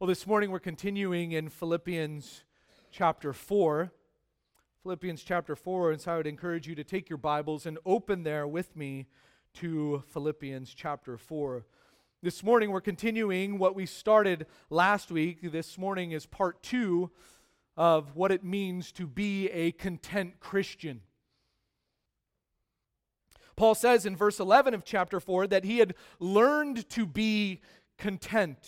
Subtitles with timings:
[0.00, 2.42] Well, this morning we're continuing in Philippians
[2.90, 3.92] chapter 4.
[4.82, 8.24] Philippians chapter 4, and so I would encourage you to take your Bibles and open
[8.24, 9.06] there with me
[9.54, 11.64] to Philippians chapter 4.
[12.24, 15.52] This morning we're continuing what we started last week.
[15.52, 17.12] This morning is part two
[17.76, 21.02] of what it means to be a content Christian.
[23.54, 27.60] Paul says in verse 11 of chapter 4 that he had learned to be
[27.96, 28.58] content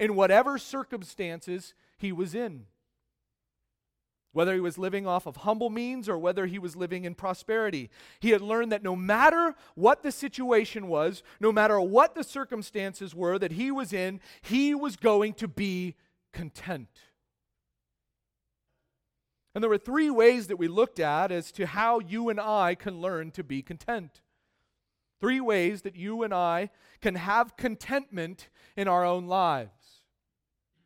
[0.00, 2.64] in whatever circumstances he was in.
[4.32, 7.90] Whether he was living off of humble means or whether he was living in prosperity,
[8.20, 13.14] he had learned that no matter what the situation was, no matter what the circumstances
[13.14, 15.96] were that he was in, he was going to be
[16.32, 16.88] content.
[19.54, 22.76] And there were three ways that we looked at as to how you and I
[22.76, 24.22] can learn to be content.
[25.20, 29.79] Three ways that you and I can have contentment in our own lives.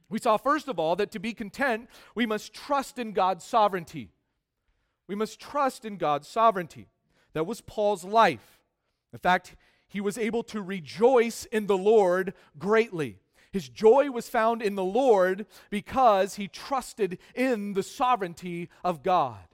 [0.08, 4.10] We saw, first of all, that to be content, we must trust in God's sovereignty.
[5.06, 6.88] We must trust in God's sovereignty.
[7.33, 8.60] That was Paul's life.
[9.12, 9.56] In fact,
[9.88, 13.19] he was able to rejoice in the Lord greatly.
[13.52, 19.47] His joy was found in the Lord because he trusted in the sovereignty of God.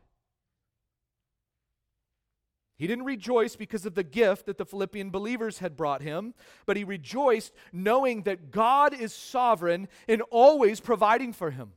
[2.81, 6.33] He didn't rejoice because of the gift that the Philippian believers had brought him,
[6.65, 11.73] but he rejoiced knowing that God is sovereign and always providing for him.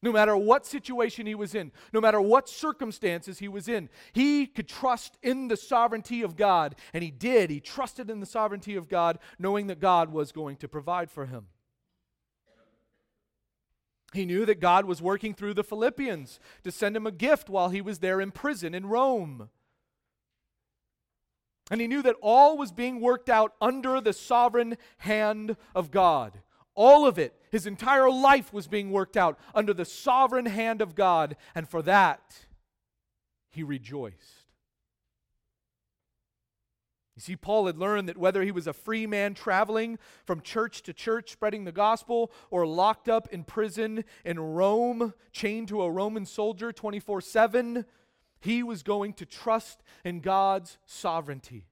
[0.00, 4.46] No matter what situation he was in, no matter what circumstances he was in, he
[4.46, 6.76] could trust in the sovereignty of God.
[6.94, 7.50] And he did.
[7.50, 11.26] He trusted in the sovereignty of God, knowing that God was going to provide for
[11.26, 11.48] him.
[14.14, 17.68] He knew that God was working through the Philippians to send him a gift while
[17.68, 19.50] he was there in prison in Rome.
[21.70, 26.40] And he knew that all was being worked out under the sovereign hand of God.
[26.74, 30.94] All of it, his entire life was being worked out under the sovereign hand of
[30.94, 31.36] God.
[31.54, 32.46] And for that,
[33.50, 34.44] he rejoiced.
[37.16, 40.82] You see, Paul had learned that whether he was a free man traveling from church
[40.82, 45.90] to church spreading the gospel or locked up in prison in Rome, chained to a
[45.90, 47.84] Roman soldier 24 7,
[48.44, 51.64] he was going to trust in God's sovereignty.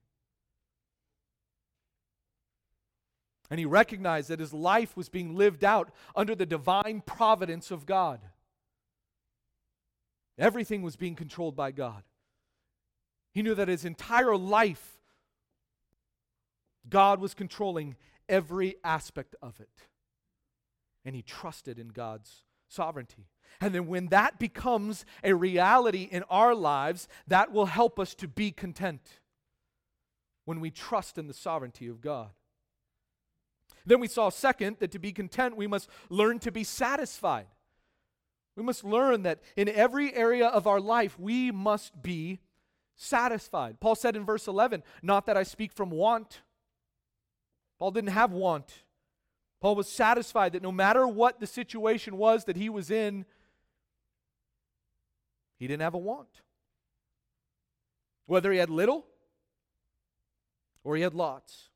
[3.50, 7.84] And he recognized that his life was being lived out under the divine providence of
[7.84, 8.21] God.
[10.38, 12.05] Everything was being controlled by God.
[13.34, 14.99] He knew that his entire life,
[16.88, 17.97] God was controlling
[18.31, 19.88] every aspect of it.
[21.05, 23.27] And he trusted in God's sovereignty.
[23.60, 28.28] And then when that becomes a reality in our lives, that will help us to
[28.28, 29.21] be content
[30.44, 32.31] when we trust in the sovereignty of God.
[33.84, 37.47] Then we saw, second, that to be content, we must learn to be satisfied.
[38.56, 42.41] We must learn that in every area of our life, we must be
[42.97, 43.81] satisfied.
[43.81, 46.43] Paul said in verse 11, Not that I speak from want.
[47.78, 48.72] Paul didn't have want.
[49.62, 53.25] Paul was satisfied that no matter what the situation was that he was in,
[55.56, 56.43] he didn't have a want.
[58.27, 59.06] Whether he had little
[60.83, 61.69] or he had lots.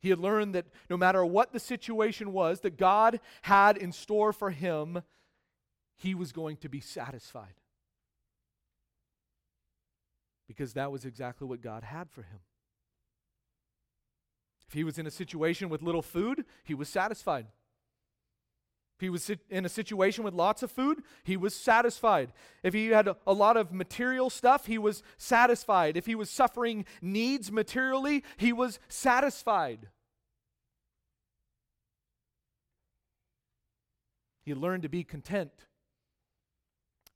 [0.00, 4.32] He had learned that no matter what the situation was that God had in store
[4.32, 5.02] for him,
[5.96, 7.54] he was going to be satisfied.
[10.48, 12.40] Because that was exactly what God had for him.
[14.70, 17.46] If he was in a situation with little food, he was satisfied.
[18.98, 22.32] If he was in a situation with lots of food, he was satisfied.
[22.62, 25.96] If he had a lot of material stuff, he was satisfied.
[25.96, 29.88] If he was suffering needs materially, he was satisfied.
[34.44, 35.66] He learned to be content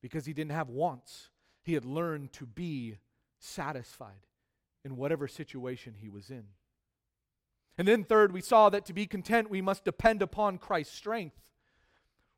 [0.03, 1.31] because he didn't have wants.
[1.63, 2.97] He had learned to be
[3.39, 4.27] satisfied
[4.85, 6.47] in whatever situation he was in.
[7.77, 11.41] And then, third, we saw that to be content, we must depend upon Christ's strength.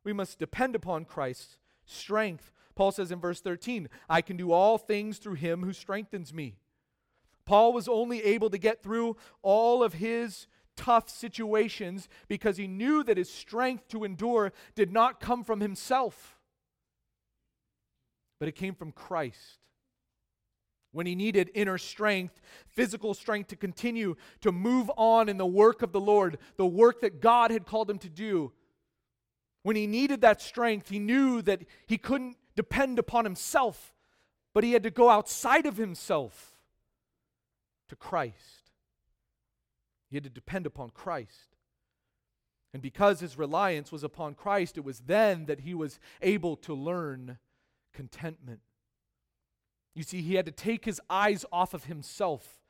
[0.03, 2.51] We must depend upon Christ's strength.
[2.75, 6.57] Paul says in verse 13, I can do all things through him who strengthens me.
[7.45, 13.03] Paul was only able to get through all of his tough situations because he knew
[13.03, 16.37] that his strength to endure did not come from himself,
[18.39, 19.59] but it came from Christ.
[20.97, 25.83] When he needed inner strength, physical strength to continue to move on in the work
[25.83, 28.51] of the Lord, the work that God had called him to do,
[29.61, 33.93] when he needed that strength, he knew that he couldn't depend upon himself,
[34.55, 36.57] but he had to go outside of himself
[37.89, 38.71] to Christ.
[40.09, 41.57] He had to depend upon Christ.
[42.73, 46.73] And because his reliance was upon Christ, it was then that he was able to
[46.73, 47.37] learn
[47.93, 48.61] contentment.
[49.97, 52.61] You see, he had to take his eyes off of himself.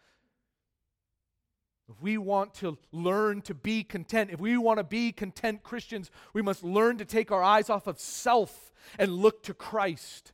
[1.89, 6.09] If we want to learn to be content, if we want to be content Christians,
[6.31, 10.31] we must learn to take our eyes off of self and look to Christ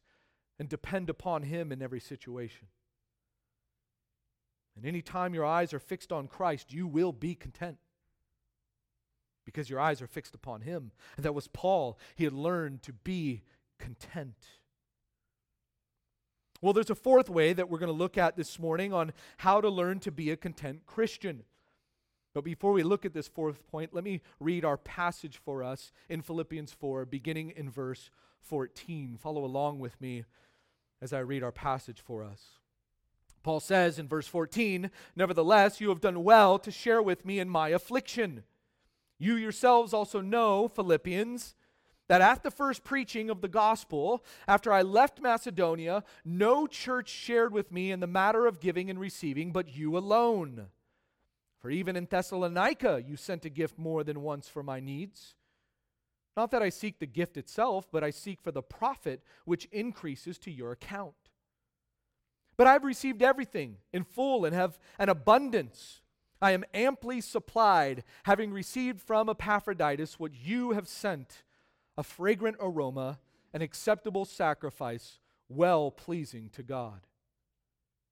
[0.59, 2.67] and depend upon him in every situation.
[4.75, 7.79] And anytime your eyes are fixed on Christ, you will be content
[9.45, 10.91] because your eyes are fixed upon him.
[11.17, 11.97] And that was Paul.
[12.15, 13.41] He had learned to be
[13.79, 14.35] content.
[16.63, 19.59] Well, there's a fourth way that we're going to look at this morning on how
[19.59, 21.43] to learn to be a content Christian.
[22.33, 25.91] But before we look at this fourth point, let me read our passage for us
[26.07, 28.09] in Philippians 4, beginning in verse
[28.43, 29.17] 14.
[29.19, 30.23] Follow along with me
[31.01, 32.59] as I read our passage for us.
[33.43, 37.49] Paul says in verse 14, Nevertheless, you have done well to share with me in
[37.49, 38.43] my affliction.
[39.19, 41.55] You yourselves also know, Philippians,
[42.09, 47.53] that at the first preaching of the gospel, after I left Macedonia, no church shared
[47.53, 50.67] with me in the matter of giving and receiving, but you alone.
[51.59, 55.35] For even in Thessalonica, you sent a gift more than once for my needs.
[56.35, 60.37] Not that I seek the gift itself, but I seek for the profit which increases
[60.39, 61.13] to your account.
[62.57, 66.01] But I've received everything in full and have an abundance.
[66.41, 71.43] I am amply supplied, having received from Epaphroditus what you have sent
[71.97, 73.19] a fragrant aroma,
[73.53, 75.19] an acceptable sacrifice,
[75.49, 77.01] well pleasing to God.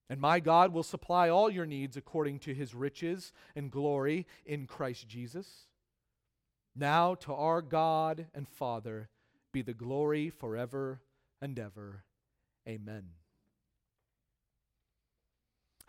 [0.10, 4.68] And my God will supply all your needs according to his riches and glory in
[4.68, 5.68] Christ Jesus.
[6.76, 9.10] Now to our God and Father
[9.54, 11.02] be the glory forever
[11.42, 12.04] and ever.
[12.68, 13.10] Amen.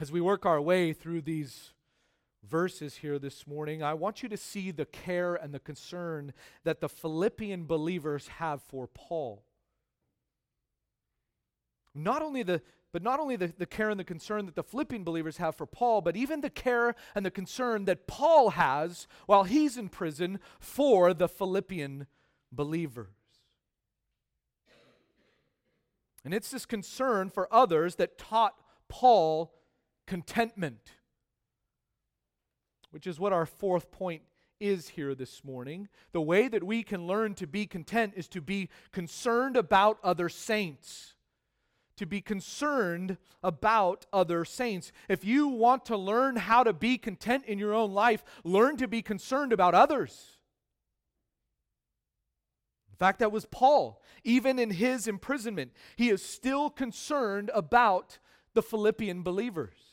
[0.01, 1.73] As we work our way through these
[2.49, 6.33] verses here this morning, I want you to see the care and the concern
[6.65, 9.45] that the Philippian believers have for Paul.
[11.95, 12.63] Not only the
[12.93, 15.65] but not only the, the care and the concern that the Philippian believers have for
[15.65, 20.39] Paul, but even the care and the concern that Paul has while he's in prison
[20.61, 22.07] for the Philippian
[22.53, 23.07] believers.
[26.23, 28.55] And it's this concern for others that taught
[28.89, 29.55] Paul
[30.07, 30.93] contentment
[32.93, 34.23] which is what our fourth point
[34.61, 35.89] is here this morning.
[36.13, 40.29] The way that we can learn to be content is to be concerned about other
[40.29, 41.15] saints.
[41.97, 44.93] To be concerned about other saints.
[45.09, 48.87] If you want to learn how to be content in your own life, learn to
[48.87, 50.39] be concerned about others.
[52.91, 54.01] In fact, that was Paul.
[54.23, 58.19] Even in his imprisonment, he is still concerned about
[58.55, 59.92] the Philippian believers.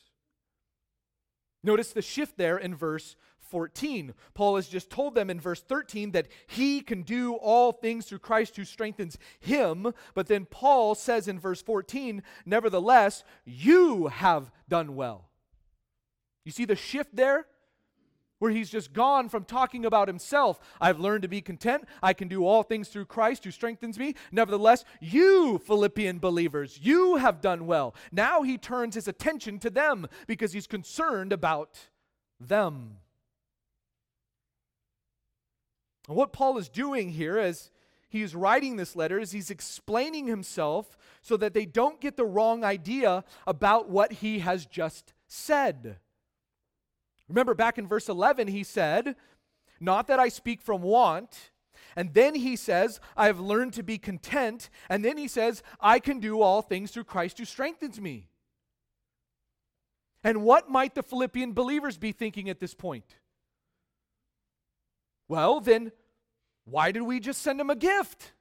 [1.64, 3.16] Notice the shift there in verse
[3.50, 4.14] 14.
[4.34, 8.20] Paul has just told them in verse 13 that he can do all things through
[8.20, 9.94] Christ who strengthens him.
[10.14, 15.30] But then Paul says in verse 14, Nevertheless, you have done well.
[16.46, 17.48] You see the shift there?
[18.40, 20.60] Where he's just gone from talking about himself.
[20.82, 21.86] I've learned to be content.
[22.02, 24.16] I can do all things through Christ who strengthens me.
[24.32, 27.94] Nevertheless, you, Philippian believers, you have done well.
[28.12, 31.90] Now he turns his attention to them because he's concerned about
[32.40, 32.98] them.
[36.08, 37.70] And what Paul is doing here as
[38.10, 42.64] he's writing this letter is he's explaining himself so that they don't get the wrong
[42.64, 46.00] idea about what he has just said.
[47.30, 49.16] Remember back in verse 11, he said,
[49.80, 51.52] Not that I speak from want.
[51.96, 54.70] And then he says, I have learned to be content.
[54.90, 58.28] And then he says, I can do all things through Christ who strengthens me.
[60.24, 63.16] And what might the Philippian believers be thinking at this point?
[65.28, 65.92] Well, then,
[66.66, 68.34] why did we just send him a gift?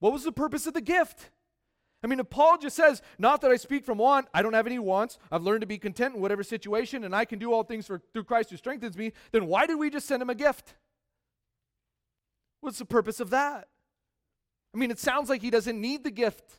[0.00, 1.30] What was the purpose of the gift?
[2.04, 4.78] I mean, Paul just says, Not that I speak from want, I don't have any
[4.78, 7.86] wants, I've learned to be content in whatever situation, and I can do all things
[7.86, 10.74] for, through Christ who strengthens me, then why did we just send him a gift?
[12.60, 13.68] What's the purpose of that?
[14.74, 16.58] I mean, it sounds like he doesn't need the gift.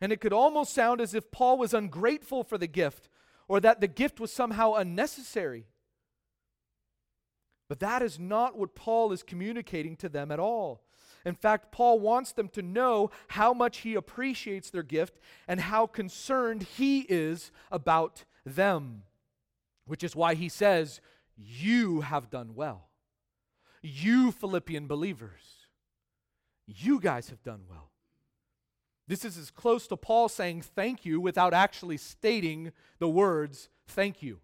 [0.00, 3.08] And it could almost sound as if Paul was ungrateful for the gift
[3.48, 5.66] or that the gift was somehow unnecessary.
[7.74, 10.84] But that is not what Paul is communicating to them at all.
[11.24, 15.88] In fact, Paul wants them to know how much he appreciates their gift and how
[15.88, 19.02] concerned he is about them,
[19.86, 21.00] which is why he says,
[21.36, 22.90] You have done well.
[23.82, 25.66] You, Philippian believers,
[26.68, 27.90] you guys have done well.
[29.08, 34.22] This is as close to Paul saying thank you without actually stating the words thank
[34.22, 34.38] you.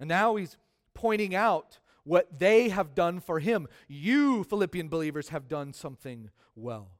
[0.00, 0.56] And now he's
[0.98, 3.68] pointing out what they have done for him.
[3.86, 6.90] You, Philippian believers, have done something well.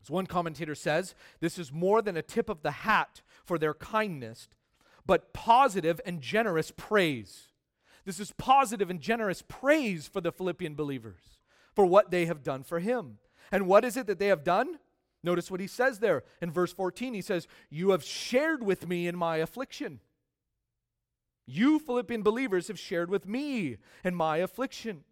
[0.00, 3.74] As one commentator says, this is more than a tip of the hat for their
[3.74, 4.46] kindness,
[5.04, 7.48] but positive and generous praise.
[8.04, 11.40] This is positive and generous praise for the Philippian believers
[11.74, 13.18] for what they have done for him.
[13.50, 14.78] And what is it that they have done?
[15.24, 17.14] Notice what he says there in verse 14.
[17.14, 19.98] He says, You have shared with me in my affliction.
[21.46, 25.04] You, Philippian believers, have shared with me in my affliction.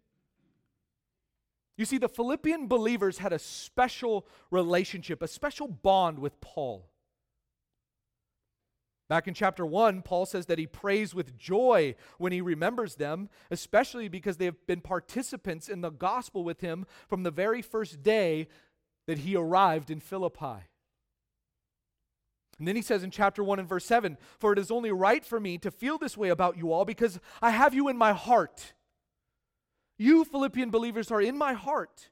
[1.77, 6.89] You see, the Philippian believers had a special relationship, a special bond with Paul.
[9.07, 13.29] Back in chapter 1, Paul says that he prays with joy when he remembers them,
[13.51, 18.01] especially because they have been participants in the gospel with him from the very first
[18.01, 18.47] day
[19.05, 20.63] that he arrived in Philippi.
[22.57, 25.25] And then he says in chapter 1 and verse 7 For it is only right
[25.25, 28.13] for me to feel this way about you all because I have you in my
[28.13, 28.73] heart.
[29.97, 32.09] You, Philippian believers, are in my heart.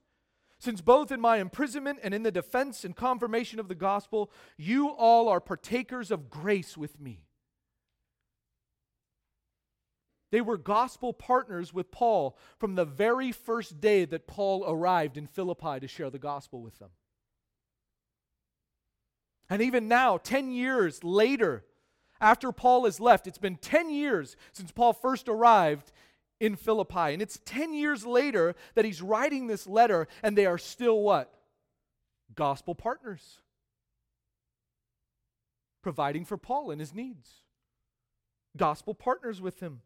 [0.59, 4.89] Since both in my imprisonment and in the defense and confirmation of the gospel, you
[4.89, 7.25] all are partakers of grace with me.
[10.31, 15.27] They were gospel partners with Paul from the very first day that Paul arrived in
[15.27, 16.89] Philippi to share the gospel with them.
[19.49, 21.63] And even now, 10 years later,
[22.19, 25.91] after Paul has left, it's been 10 years since Paul first arrived
[26.39, 27.13] in Philippi.
[27.13, 31.33] And it's 10 years later that he's writing this letter, and they are still what?
[32.35, 33.39] Gospel partners.
[35.81, 37.29] Providing for Paul and his needs.
[38.55, 39.81] Gospel partners with him.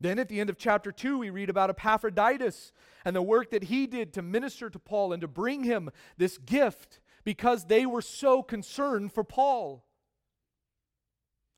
[0.00, 2.72] Then at the end of chapter 2, we read about Epaphroditus
[3.04, 6.38] and the work that he did to minister to Paul and to bring him this
[6.38, 9.84] gift because they were so concerned for Paul.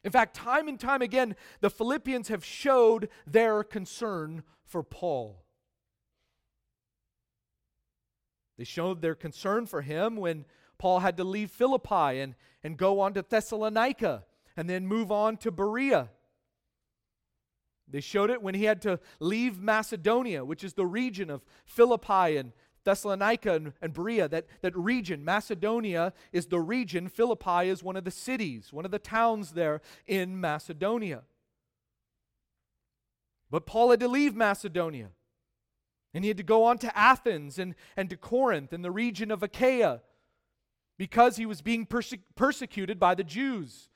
[0.02, 5.44] In fact, time and time again, the Philippians have showed their concern for Paul.
[8.58, 10.44] They showed their concern for him when
[10.78, 14.24] Paul had to leave Philippi and, and go on to Thessalonica
[14.56, 16.10] and then move on to Berea.
[17.88, 22.36] They showed it when he had to leave Macedonia, which is the region of Philippi
[22.36, 22.52] and
[22.84, 25.24] Thessalonica and, and Berea, that, that region.
[25.24, 27.08] Macedonia is the region.
[27.08, 31.22] Philippi is one of the cities, one of the towns there in Macedonia.
[33.50, 35.10] But Paul had to leave Macedonia.
[36.12, 39.30] And he had to go on to Athens and, and to Corinth in the region
[39.30, 40.00] of Achaia
[40.96, 43.88] because he was being perse- persecuted by the Jews.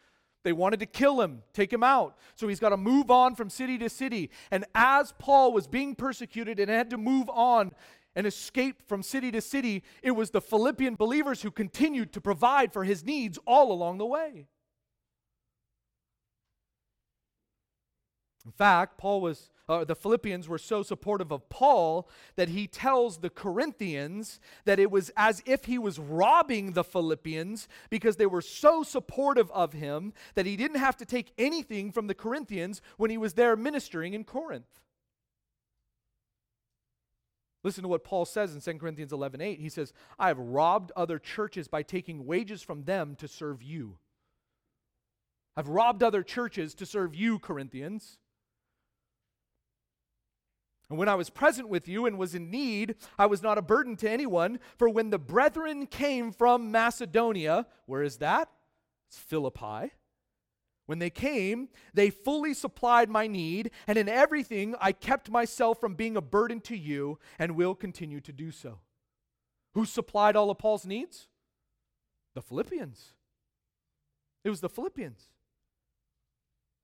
[0.42, 2.16] They wanted to kill him, take him out.
[2.34, 4.30] So he's got to move on from city to city.
[4.50, 7.72] And as Paul was being persecuted and had to move on,
[8.18, 12.72] and escape from city to city, it was the Philippian believers who continued to provide
[12.72, 14.48] for his needs all along the way.
[18.44, 23.18] In fact, Paul was uh, the Philippians were so supportive of Paul that he tells
[23.18, 28.40] the Corinthians that it was as if he was robbing the Philippians because they were
[28.40, 33.10] so supportive of him that he didn't have to take anything from the Corinthians when
[33.10, 34.80] he was there ministering in Corinth.
[37.68, 39.60] Listen to what Paul says in 2 Corinthians 11 8.
[39.60, 43.98] He says, I have robbed other churches by taking wages from them to serve you.
[45.54, 48.16] I've robbed other churches to serve you, Corinthians.
[50.88, 53.62] And when I was present with you and was in need, I was not a
[53.62, 54.60] burden to anyone.
[54.78, 58.48] For when the brethren came from Macedonia, where is that?
[59.08, 59.92] It's Philippi.
[60.88, 65.96] When they came, they fully supplied my need, and in everything I kept myself from
[65.96, 68.78] being a burden to you and will continue to do so.
[69.74, 71.28] Who supplied all of Paul's needs?
[72.34, 73.12] The Philippians.
[74.44, 75.28] It was the Philippians.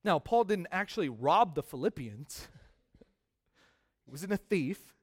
[0.05, 2.49] Now, Paul didn't actually rob the Philippians,
[4.05, 4.95] he wasn't a thief.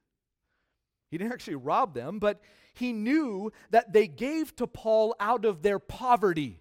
[1.10, 2.40] He didn't actually rob them, but
[2.76, 6.60] he knew that they gave to Paul out of their poverty.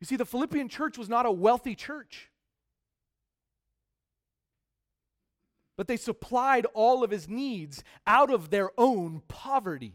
[0.00, 2.30] You see, the Philippian church was not a wealthy church.
[5.76, 9.94] But they supplied all of his needs out of their own poverty.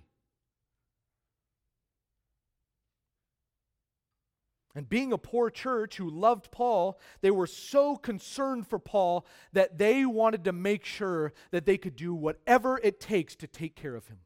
[4.76, 9.78] And being a poor church who loved Paul, they were so concerned for Paul that
[9.78, 13.96] they wanted to make sure that they could do whatever it takes to take care
[13.96, 14.20] of him.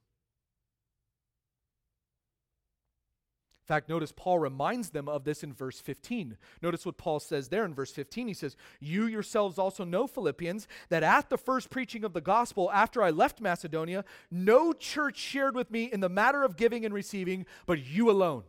[3.68, 6.38] In fact, notice Paul reminds them of this in verse 15.
[6.62, 8.30] Notice what Paul says there in verse 15.
[8.30, 12.72] He says, You yourselves also know, Philippians, that at the first preaching of the gospel,
[12.72, 16.94] after I left Macedonia, no church shared with me in the matter of giving and
[16.94, 18.44] receiving, but you alone.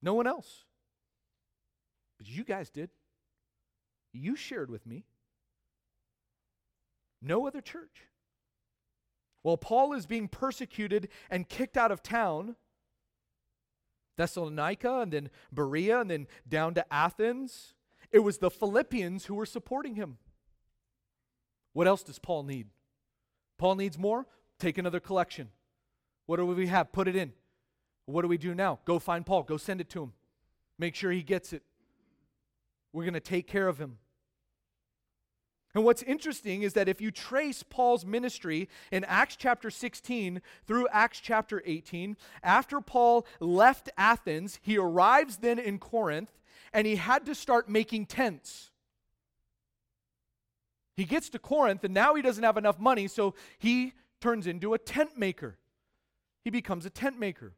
[0.00, 0.64] No one else.
[2.16, 2.88] But you guys did.
[4.14, 5.04] You shared with me.
[7.20, 8.06] No other church.
[9.42, 12.56] While Paul is being persecuted and kicked out of town,
[14.18, 17.72] Thessalonica and then Berea and then down to Athens.
[18.12, 20.18] It was the Philippians who were supporting him.
[21.72, 22.66] What else does Paul need?
[23.56, 24.26] Paul needs more?
[24.58, 25.48] Take another collection.
[26.26, 26.92] What do we have?
[26.92, 27.32] Put it in.
[28.04, 28.80] What do we do now?
[28.84, 29.44] Go find Paul.
[29.44, 30.12] Go send it to him.
[30.78, 31.62] Make sure he gets it.
[32.92, 33.98] We're going to take care of him.
[35.74, 40.88] And what's interesting is that if you trace Paul's ministry in Acts chapter 16 through
[40.88, 46.30] Acts chapter 18, after Paul left Athens, he arrives then in Corinth
[46.72, 48.70] and he had to start making tents.
[50.96, 54.74] He gets to Corinth and now he doesn't have enough money, so he turns into
[54.74, 55.58] a tent maker.
[56.44, 57.52] He becomes a tent maker.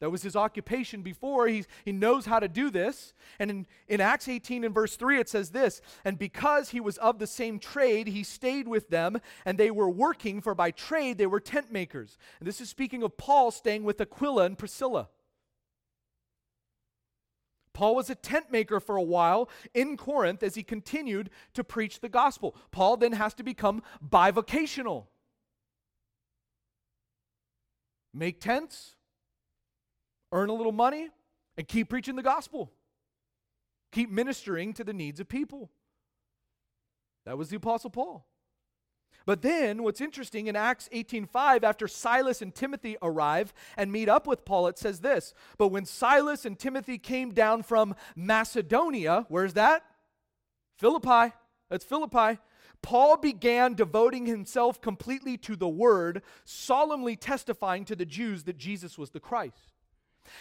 [0.00, 1.48] That was his occupation before.
[1.48, 3.14] He's, he knows how to do this.
[3.38, 6.98] And in, in Acts 18 and verse 3, it says this And because he was
[6.98, 11.16] of the same trade, he stayed with them, and they were working, for by trade
[11.16, 12.18] they were tent makers.
[12.40, 15.08] And this is speaking of Paul staying with Aquila and Priscilla.
[17.72, 22.00] Paul was a tent maker for a while in Corinth as he continued to preach
[22.00, 22.56] the gospel.
[22.70, 25.06] Paul then has to become bivocational.
[28.14, 28.95] Make tents,
[30.36, 31.08] earn a little money,
[31.56, 32.70] and keep preaching the gospel.
[33.90, 35.70] Keep ministering to the needs of people.
[37.24, 38.26] That was the apostle Paul.
[39.24, 44.26] But then what's interesting in Acts 18:5 after Silas and Timothy arrive and meet up
[44.26, 49.54] with Paul it says this, but when Silas and Timothy came down from Macedonia, where's
[49.54, 49.84] that?
[50.76, 51.34] Philippi.
[51.68, 52.38] That's Philippi.
[52.82, 58.96] Paul began devoting himself completely to the word, solemnly testifying to the Jews that Jesus
[58.96, 59.72] was the Christ.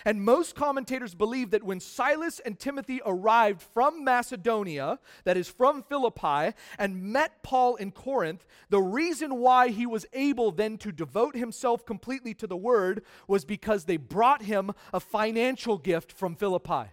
[0.04, 5.84] And most commentators believe that when Silas and Timothy arrived from Macedonia, that is from
[5.84, 11.36] Philippi, and met Paul in Corinth, the reason why he was able then to devote
[11.36, 16.92] himself completely to the word was because they brought him a financial gift from Philippi.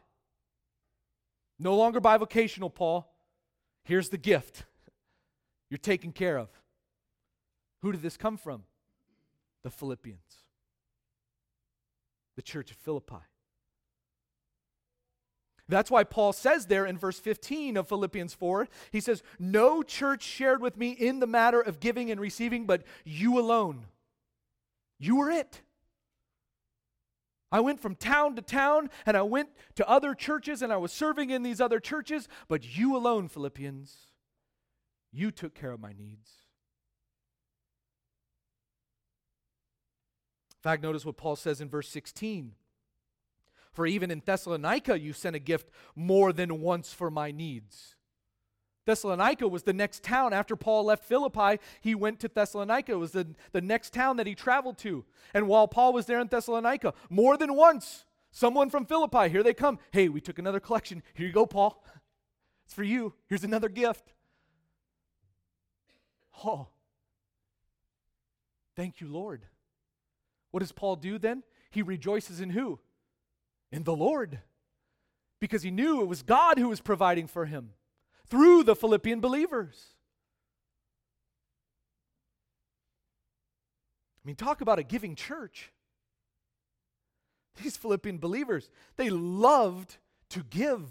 [1.58, 3.08] No longer bivocational, Paul.
[3.84, 4.64] Here's the gift.
[5.70, 6.48] You're taken care of.
[7.82, 8.64] Who did this come from?
[9.62, 10.41] The Philippians
[12.36, 13.16] the church of Philippi.
[15.68, 20.22] That's why Paul says there in verse 15 of Philippians 4, he says, No church
[20.22, 23.86] shared with me in the matter of giving and receiving, but you alone.
[24.98, 25.62] You were it.
[27.50, 30.92] I went from town to town and I went to other churches and I was
[30.92, 33.94] serving in these other churches, but you alone, Philippians,
[35.12, 36.41] you took care of my needs.
[40.62, 42.52] Fact, notice what Paul says in verse 16.
[43.72, 47.96] For even in Thessalonica you sent a gift more than once for my needs.
[48.84, 50.32] Thessalonica was the next town.
[50.32, 52.92] After Paul left Philippi, he went to Thessalonica.
[52.92, 55.04] It was the, the next town that he traveled to.
[55.32, 59.54] And while Paul was there in Thessalonica, more than once, someone from Philippi, here they
[59.54, 59.78] come.
[59.92, 61.02] Hey, we took another collection.
[61.14, 61.84] Here you go, Paul.
[62.64, 63.12] It's for you.
[63.28, 64.14] Here's another gift.
[66.44, 66.68] Oh,
[68.76, 69.42] thank you, Lord.
[70.52, 71.42] What does Paul do then?
[71.70, 72.78] He rejoices in who?
[73.72, 74.38] In the Lord.
[75.40, 77.70] Because he knew it was God who was providing for him
[78.28, 79.94] through the Philippian believers.
[84.22, 85.72] I mean, talk about a giving church.
[87.60, 89.96] These Philippian believers, they loved
[90.30, 90.88] to give.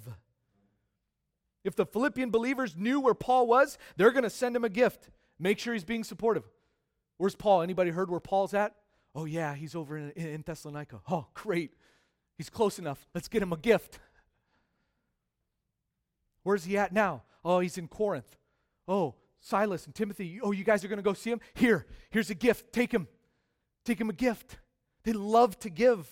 [1.63, 5.09] If the Philippian believers knew where Paul was, they're going to send him a gift.
[5.39, 6.43] Make sure he's being supportive.
[7.17, 7.61] Where's Paul?
[7.61, 8.75] Anybody heard where Paul's at?
[9.13, 11.01] Oh, yeah, he's over in, in Thessalonica.
[11.09, 11.73] Oh, great.
[12.37, 13.07] He's close enough.
[13.13, 13.99] Let's get him a gift.
[16.43, 17.23] Where's he at now?
[17.43, 18.37] Oh, he's in Corinth.
[18.87, 20.39] Oh, Silas and Timothy.
[20.41, 21.41] Oh, you guys are going to go see him?
[21.53, 22.71] Here, here's a gift.
[22.73, 23.07] Take him.
[23.85, 24.57] Take him a gift.
[25.03, 26.07] They love to give.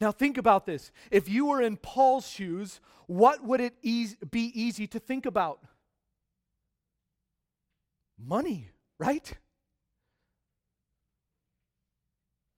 [0.00, 0.90] Now, think about this.
[1.10, 5.60] If you were in Paul's shoes, what would it be easy to think about?
[8.18, 9.32] Money, right?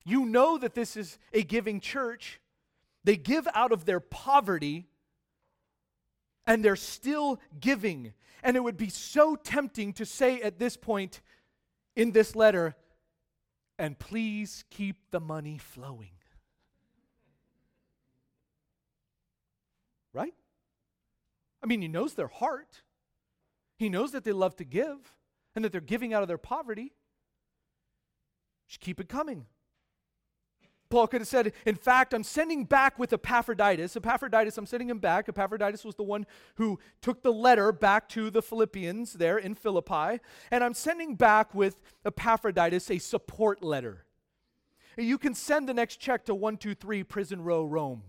[0.05, 2.41] You know that this is a giving church.
[3.05, 4.87] They give out of their poverty
[6.47, 8.13] and they're still giving.
[8.43, 11.21] And it would be so tempting to say at this point
[11.95, 12.75] in this letter,
[13.79, 16.11] and please keep the money flowing.
[20.13, 20.35] Right?
[21.63, 22.83] I mean, he knows their heart.
[23.79, 24.99] He knows that they love to give
[25.55, 26.93] and that they're giving out of their poverty.
[28.69, 29.47] Just keep it coming.
[30.93, 33.97] Paul could have said, In fact, I'm sending back with Epaphroditus.
[33.97, 35.27] Epaphroditus, I'm sending him back.
[35.27, 36.27] Epaphroditus was the one
[36.57, 40.21] who took the letter back to the Philippians there in Philippi.
[40.51, 44.05] And I'm sending back with Epaphroditus a support letter.
[44.99, 48.03] You can send the next check to 123 Prison Row, Rome.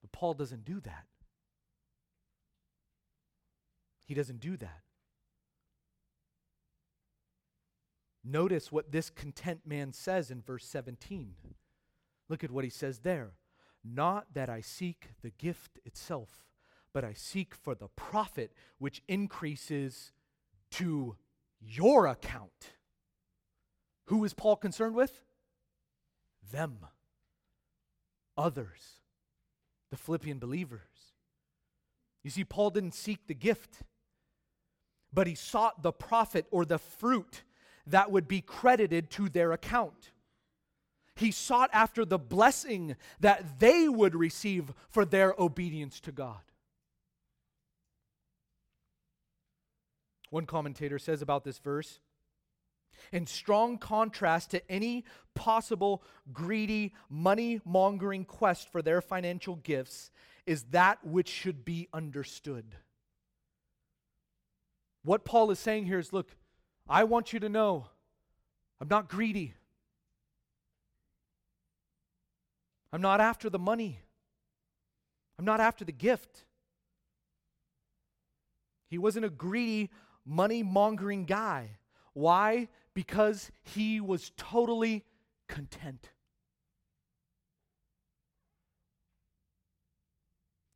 [0.00, 1.04] But Paul doesn't do that.
[4.06, 4.85] He doesn't do that.
[8.28, 11.34] Notice what this content man says in verse 17.
[12.28, 13.34] Look at what he says there.
[13.84, 16.44] Not that I seek the gift itself,
[16.92, 20.10] but I seek for the profit which increases
[20.72, 21.16] to
[21.60, 22.72] your account.
[24.06, 25.22] Who is Paul concerned with?
[26.52, 26.78] Them,
[28.36, 29.00] others,
[29.90, 30.80] the Philippian believers.
[32.24, 33.82] You see, Paul didn't seek the gift,
[35.12, 37.42] but he sought the profit or the fruit
[37.86, 40.12] that would be credited to their account.
[41.14, 46.40] He sought after the blessing that they would receive for their obedience to God.
[50.30, 52.00] One commentator says about this verse
[53.12, 60.10] in strong contrast to any possible greedy, money mongering quest for their financial gifts,
[60.46, 62.76] is that which should be understood.
[65.02, 66.36] What Paul is saying here is look,
[66.88, 67.86] I want you to know
[68.80, 69.54] I'm not greedy.
[72.92, 74.00] I'm not after the money.
[75.38, 76.44] I'm not after the gift.
[78.88, 79.90] He wasn't a greedy,
[80.24, 81.78] money mongering guy.
[82.12, 82.68] Why?
[82.94, 85.04] Because he was totally
[85.48, 86.10] content.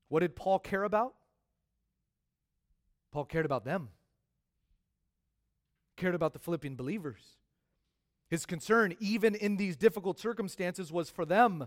[0.09, 1.15] What did Paul care about?
[3.13, 3.91] Paul cared about them
[6.01, 7.21] cared about the Philippian believers.
[8.31, 11.67] His concern, even in these difficult circumstances, was for them.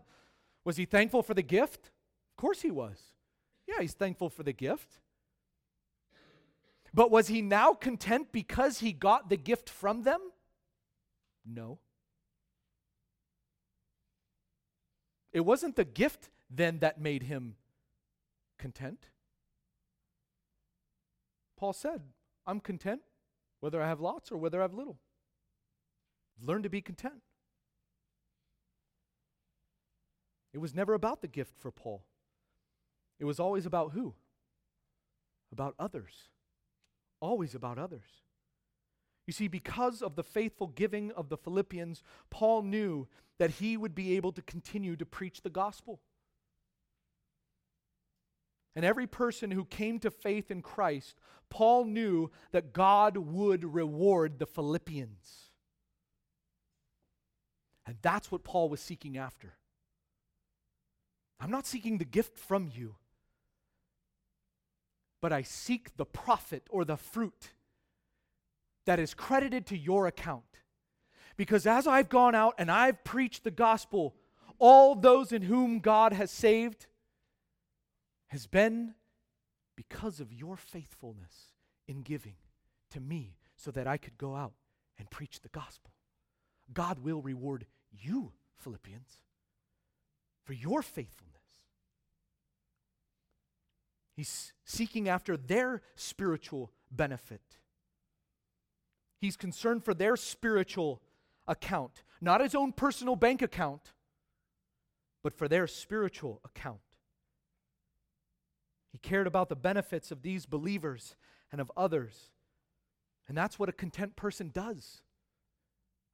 [0.66, 1.92] Was he thankful for the gift?
[2.32, 2.98] Of course he was.
[3.68, 5.00] Yeah, he's thankful for the gift.
[6.94, 10.20] But was he now content because he got the gift from them?
[11.46, 11.80] No.
[15.32, 17.56] It wasn't the gift then that made him
[18.58, 19.08] content.
[21.58, 22.02] Paul said,
[22.48, 23.02] I'm content
[23.64, 24.98] whether I have lots or whether I have little.
[26.46, 27.22] Learn to be content.
[30.52, 32.04] It was never about the gift for Paul.
[33.22, 34.16] It was always about who?
[35.54, 36.28] About others.
[37.22, 38.26] Always about others.
[39.26, 43.08] You see, because of the faithful giving of the Philippians, Paul knew
[43.40, 46.02] that he would be able to continue to preach the gospel.
[48.76, 54.40] And every person who came to faith in Christ, Paul knew that God would reward
[54.40, 55.52] the Philippians.
[57.86, 59.54] And that's what Paul was seeking after.
[61.40, 62.96] I'm not seeking the gift from you,
[65.22, 67.52] but I seek the profit or the fruit
[68.86, 70.44] that is credited to your account.
[71.36, 74.16] Because as I've gone out and I've preached the gospel,
[74.60, 76.88] all those in whom God has saved,
[78.34, 78.96] has been
[79.76, 81.52] because of your faithfulness
[81.88, 82.34] in giving
[82.90, 84.54] to me so that I could go out
[84.98, 85.92] and preach the gospel.
[86.74, 89.20] God will reward you, Philippians,
[90.44, 91.44] for your faithfulness.
[94.16, 97.60] He's seeking after their spiritual benefit.
[99.22, 101.04] He's concerned for their spiritual
[101.48, 103.94] account, not his own personal bank account,
[105.22, 106.80] but for their spiritual account.
[108.94, 111.16] He cared about the benefits of these believers
[111.52, 112.30] and of others.
[113.28, 115.02] And that's what a content person does.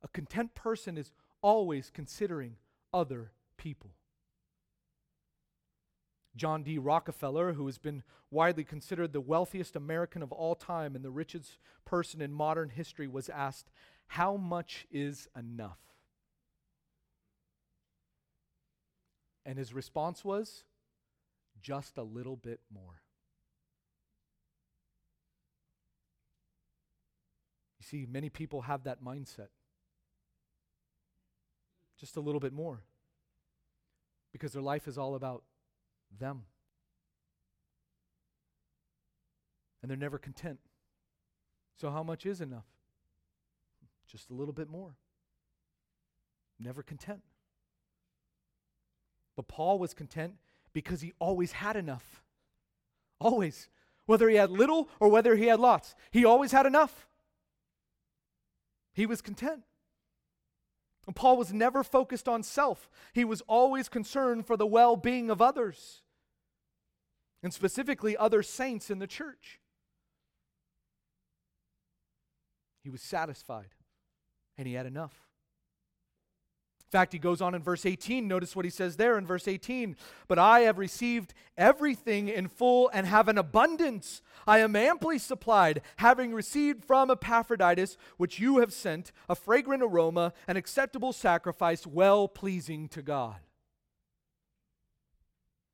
[0.01, 1.11] A content person is
[1.41, 2.55] always considering
[2.93, 3.91] other people.
[6.37, 6.77] John D.
[6.77, 11.57] Rockefeller, who has been widely considered the wealthiest American of all time and the richest
[11.85, 13.69] person in modern history, was asked,
[14.07, 15.79] How much is enough?
[19.45, 20.63] And his response was,
[21.61, 23.01] just a little bit more.
[27.79, 29.47] You see, many people have that mindset.
[31.99, 32.83] Just a little bit more.
[34.31, 35.43] Because their life is all about
[36.17, 36.43] them.
[39.81, 40.59] And they're never content.
[41.77, 42.65] So, how much is enough?
[44.07, 44.95] Just a little bit more.
[46.59, 47.21] Never content.
[49.35, 50.33] But Paul was content
[50.73, 52.23] because he always had enough.
[53.19, 53.69] Always.
[54.05, 57.07] Whether he had little or whether he had lots, he always had enough.
[58.93, 59.63] He was content.
[61.05, 65.31] And Paul was never focused on self, he was always concerned for the well being
[65.31, 66.03] of others,
[67.41, 69.59] and specifically other saints in the church.
[72.83, 73.75] He was satisfied
[74.57, 75.28] and he had enough.
[76.89, 78.27] In fact, he goes on in verse 18.
[78.27, 79.95] Notice what he says there in verse 18.
[80.27, 84.23] But I have received everything in full and have an abundance.
[84.47, 90.33] I am amply supplied, having received from Epaphroditus, which you have sent, a fragrant aroma,
[90.47, 93.37] an acceptable sacrifice, well pleasing to God.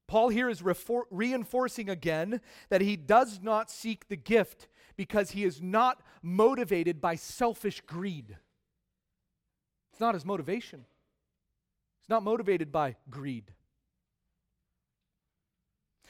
[0.05, 5.45] Paul here is refor- reinforcing again that he does not seek the gift because he
[5.45, 8.35] is not motivated by selfish greed.
[9.93, 10.83] It's not his motivation.
[12.05, 13.51] He's not motivated by greed.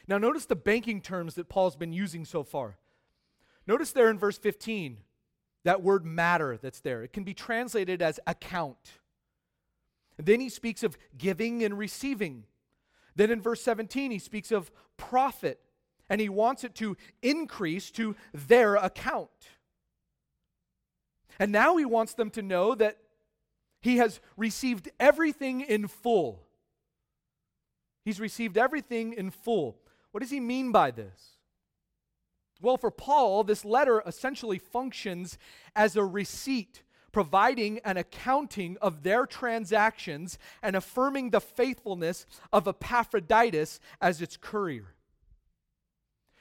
[0.09, 2.77] Now, notice the banking terms that Paul's been using so far.
[3.65, 4.97] Notice there in verse 15,
[5.63, 7.01] that word matter that's there.
[7.01, 8.99] It can be translated as account.
[10.17, 12.43] And then he speaks of giving and receiving.
[13.15, 15.61] Then in verse 17, he speaks of profit,
[16.09, 19.29] and he wants it to increase to their account.
[21.39, 22.97] And now he wants them to know that
[23.85, 26.41] he has received everything in full.
[28.03, 29.77] He's received everything in full.
[30.09, 31.37] What does he mean by this?
[32.59, 35.37] Well, for Paul, this letter essentially functions
[35.75, 43.79] as a receipt, providing an accounting of their transactions and affirming the faithfulness of Epaphroditus
[44.01, 44.94] as its courier.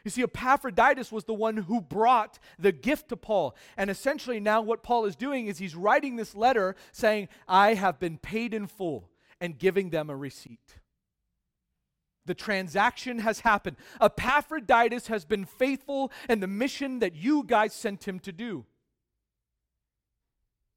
[0.05, 3.57] You see, Epaphroditus was the one who brought the gift to Paul.
[3.77, 7.99] And essentially, now what Paul is doing is he's writing this letter saying, I have
[7.99, 9.09] been paid in full,
[9.41, 10.79] and giving them a receipt.
[12.27, 13.77] The transaction has happened.
[14.01, 18.65] Epaphroditus has been faithful in the mission that you guys sent him to do.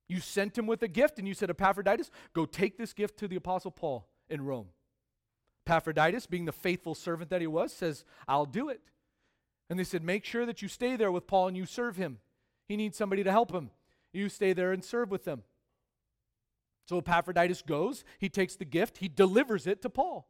[0.09, 3.27] You sent him with a gift, and you said, Epaphroditus, go take this gift to
[3.27, 4.67] the Apostle Paul in Rome.
[5.65, 8.79] Epaphroditus, being the faithful servant that he was, says, I'll do it.
[9.69, 12.19] And they said, Make sure that you stay there with Paul and you serve him.
[12.67, 13.71] He needs somebody to help him.
[14.13, 15.43] You stay there and serve with them.
[16.87, 20.29] So Epaphroditus goes, he takes the gift, he delivers it to Paul.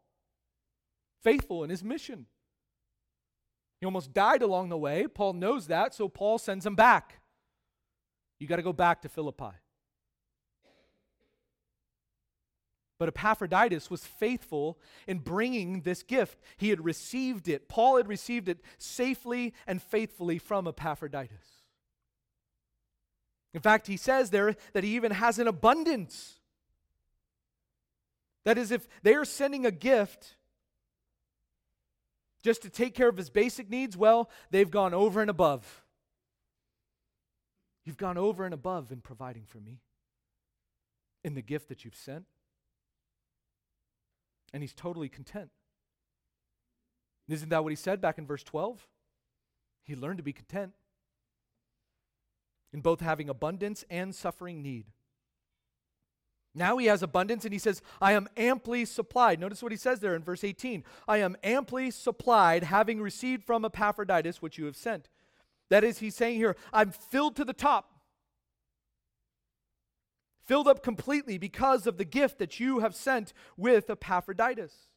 [1.21, 2.26] Faithful in his mission.
[3.80, 5.08] He almost died along the way.
[5.08, 7.21] Paul knows that, so Paul sends him back.
[8.39, 9.56] You got to go back to Philippi.
[13.00, 16.40] But Epaphroditus was faithful in bringing this gift.
[16.58, 17.70] He had received it.
[17.70, 21.64] Paul had received it safely and faithfully from Epaphroditus.
[23.54, 26.40] In fact, he says there that he even has an abundance.
[28.46, 30.36] That is, if they are sending a gift
[32.44, 35.84] just to take care of his basic needs, well, they've gone over and above.
[37.84, 39.82] You've gone over and above in providing for me
[41.24, 42.26] in the gift that you've sent
[44.54, 45.50] and he's totally content.
[47.28, 48.88] Isn't that what he said back in verse 12?
[49.84, 50.74] He learned to be content
[52.74, 54.88] in both having abundance and suffering need.
[56.54, 59.40] Now he has abundance and he says, I am amply supplied.
[59.40, 63.64] Notice what he says there in verse 18 I am amply supplied, having received from
[63.64, 65.08] Epaphroditus which you have sent.
[65.70, 67.92] That is, he's saying here, I'm filled to the top
[70.48, 74.88] filled up completely because of the gift that you have sent with Epaphroditus.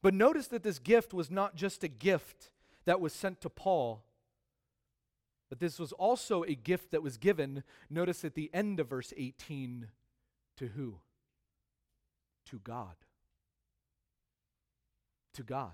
[0.00, 2.52] But notice that this gift was not just a gift
[2.84, 4.04] that was sent to Paul,
[5.48, 9.12] but this was also a gift that was given, notice at the end of verse
[9.16, 9.88] 18,
[10.58, 10.98] to who?
[12.46, 12.94] To God.
[15.34, 15.72] To God.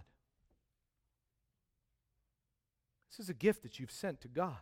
[3.11, 4.57] This is a gift that you've sent to God.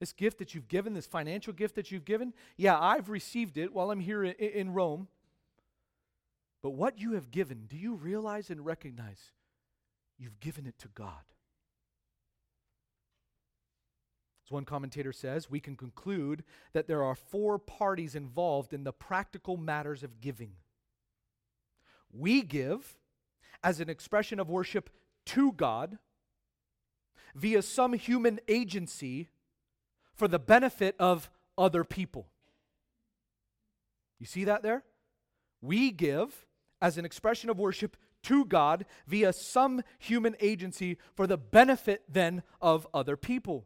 [0.00, 3.74] This gift that you've given, this financial gift that you've given, yeah, I've received it
[3.74, 5.08] while I'm here in, Rome.
[6.62, 9.32] But what you have given, do you realize and recognize
[10.18, 11.22] you've given it to God?
[14.46, 18.92] As one commentator says, we can conclude that there are four parties involved in the
[18.92, 20.52] practical matters of giving.
[22.10, 22.98] We give
[23.62, 24.88] as an expression of worship
[25.26, 25.98] to God
[27.34, 29.28] via some human agency
[30.20, 32.28] for the benefit of other people.
[34.18, 34.84] You see that there?
[35.62, 36.44] We give
[36.82, 42.42] as an expression of worship to God via some human agency for the benefit then
[42.60, 43.64] of other people.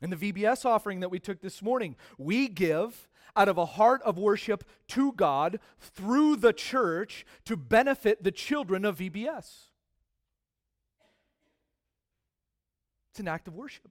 [0.00, 4.00] In the VBS offering that we took this morning, we give out of a heart
[4.02, 9.70] of worship to God through the church to benefit the children of VBS.
[13.16, 13.88] It's an act of worship.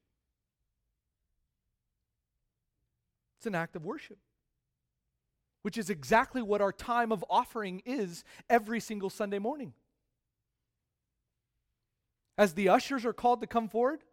[3.39, 4.19] It's an act of worship,
[5.63, 9.73] which is exactly what our time of offering is every single Sunday morning.
[12.38, 14.03] As the ushers are called to come forward,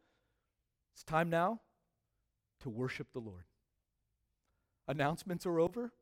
[0.95, 1.61] it's time now
[2.61, 3.45] to worship the Lord.
[4.89, 5.93] Announcements are over,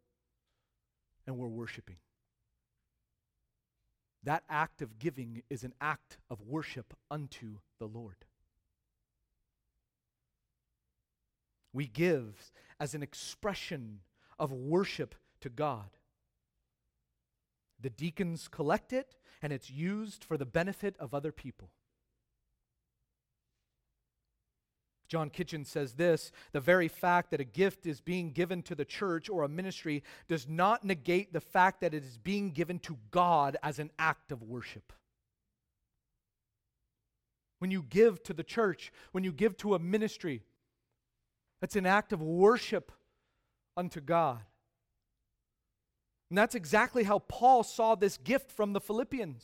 [1.26, 1.96] and we're worshiping.
[4.22, 8.14] That act of giving is an act of worship unto the Lord.
[11.72, 14.00] We give as an expression
[14.38, 15.90] of worship to God.
[17.80, 21.70] The deacons collect it, and it's used for the benefit of other people.
[25.10, 28.84] John Kitchen says this the very fact that a gift is being given to the
[28.84, 32.96] church or a ministry does not negate the fact that it is being given to
[33.10, 34.92] God as an act of worship.
[37.58, 40.42] When you give to the church, when you give to a ministry,
[41.60, 42.92] that's an act of worship
[43.76, 44.40] unto God.
[46.28, 49.42] And that's exactly how Paul saw this gift from the Philippians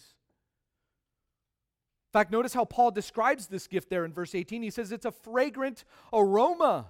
[2.08, 4.62] In fact, notice how Paul describes this gift there in verse 18.
[4.62, 6.86] He says it's a fragrant aroma,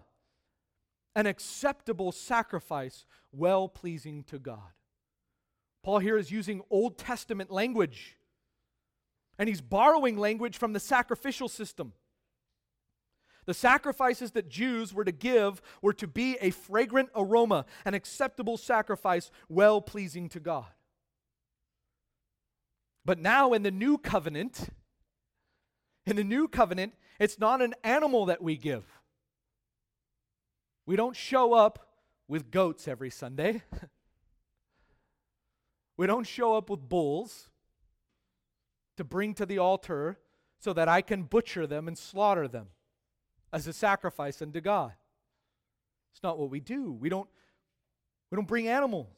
[1.17, 4.73] an acceptable sacrifice, well pleasing to God.
[5.83, 8.17] Paul here is using Old Testament language,
[9.39, 11.93] and he's borrowing language from the sacrificial system.
[13.47, 18.57] The sacrifices that Jews were to give were to be a fragrant aroma, an acceptable
[18.57, 20.67] sacrifice, well pleasing to God.
[23.05, 24.69] But now in the new covenant,
[26.07, 28.85] in the new covenant, it's not an animal that we give.
[30.85, 31.89] We don't show up
[32.27, 33.63] with goats every Sunday.
[35.97, 37.49] we don't show up with bulls
[38.97, 40.19] to bring to the altar
[40.59, 42.69] so that I can butcher them and slaughter them
[43.53, 44.93] as a sacrifice unto God.
[46.13, 46.93] It's not what we do.
[46.93, 47.29] We don't,
[48.31, 49.15] we don't bring animals.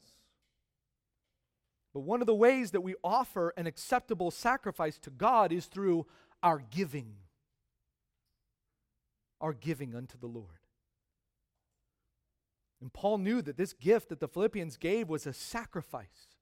[1.93, 6.05] But one of the ways that we offer an acceptable sacrifice to God is through
[6.43, 7.15] our giving.
[9.41, 10.59] Our giving unto the Lord.
[12.81, 16.37] And Paul knew that this gift that the Philippians gave was a sacrifice.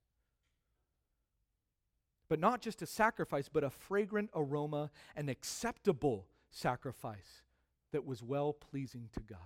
[2.29, 7.43] But not just a sacrifice, but a fragrant aroma, an acceptable sacrifice
[7.97, 9.39] that was well pleasing to God.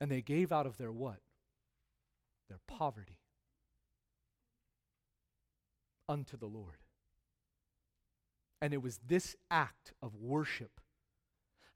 [0.00, 1.18] And they gave out of their what?
[2.48, 3.18] Their poverty
[6.08, 6.78] unto the Lord.
[8.62, 10.80] And it was this act of worship,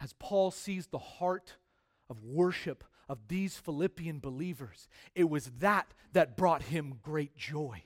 [0.00, 1.58] as Paul sees the heart
[2.08, 7.82] of worship of these Philippian believers, it was that that brought him great joy.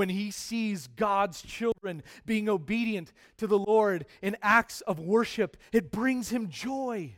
[0.00, 5.92] When he sees God's children being obedient to the Lord in acts of worship, it
[5.92, 7.16] brings him joy.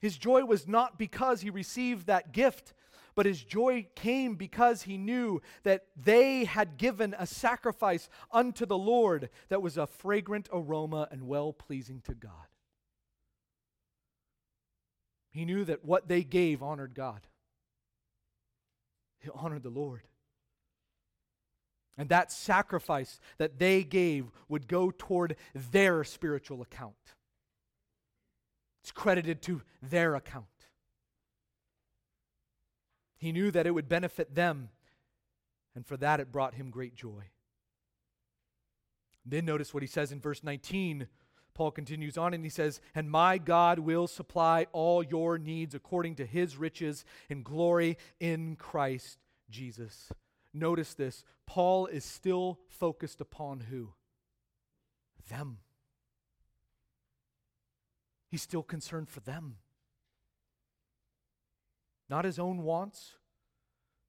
[0.00, 2.72] His joy was not because he received that gift
[3.14, 8.78] but his joy came because he knew that they had given a sacrifice unto the
[8.78, 12.48] Lord that was a fragrant aroma and well pleasing to God.
[15.30, 17.26] He knew that what they gave honored God,
[19.26, 20.02] it honored the Lord.
[21.96, 26.94] And that sacrifice that they gave would go toward their spiritual account.
[28.82, 30.46] It's credited to their account.
[33.16, 34.70] He knew that it would benefit them,
[35.74, 37.30] and for that it brought him great joy.
[39.24, 41.06] Then notice what he says in verse 19.
[41.54, 46.16] Paul continues on and he says, And my God will supply all your needs according
[46.16, 49.18] to his riches and glory in Christ
[49.50, 50.10] Jesus.
[50.52, 51.24] Notice this.
[51.46, 53.90] Paul is still focused upon who?
[55.28, 55.58] Them.
[58.30, 59.58] He's still concerned for them.
[62.10, 63.14] Not his own wants,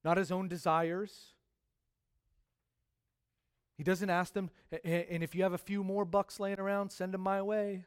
[0.03, 1.34] not his own desires.
[3.77, 4.49] He doesn't ask them,
[4.83, 7.85] and if you have a few more bucks laying around, send them my way.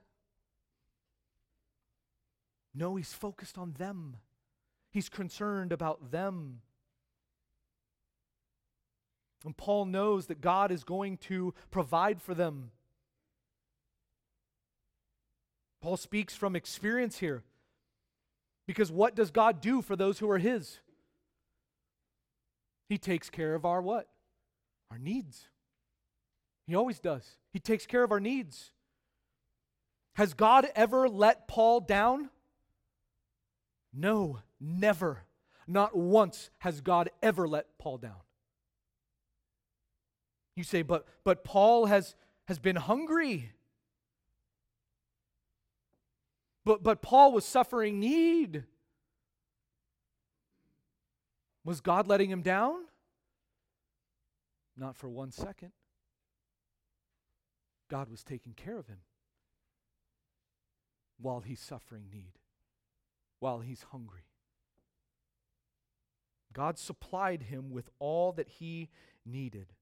[2.74, 4.16] No, he's focused on them.
[4.90, 6.60] He's concerned about them.
[9.44, 12.70] And Paul knows that God is going to provide for them.
[15.80, 17.44] Paul speaks from experience here.
[18.66, 20.80] Because what does God do for those who are His?
[22.88, 24.08] He takes care of our what?
[24.90, 25.48] Our needs.
[26.68, 27.26] He always does.
[27.50, 28.72] He takes care of our needs.
[30.16, 32.28] Has God ever let Paul down?
[33.92, 35.24] No, never.
[35.66, 38.20] Not once has God ever let Paul down.
[40.56, 42.14] You say, but, but Paul has,
[42.44, 43.50] has been hungry.
[46.66, 48.64] But, but Paul was suffering need.
[51.64, 52.80] Was God letting him down?
[54.76, 55.70] Not for one second.
[57.88, 58.98] God was taking care of him
[61.20, 62.38] while he's suffering need,
[63.40, 64.28] while he's hungry.
[66.52, 68.88] God supplied him with all that he
[69.24, 69.74] needed.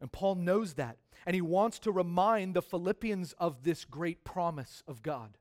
[0.00, 0.98] And Paul knows that.
[1.26, 5.38] And he wants to remind the Philippians of this great promise of God.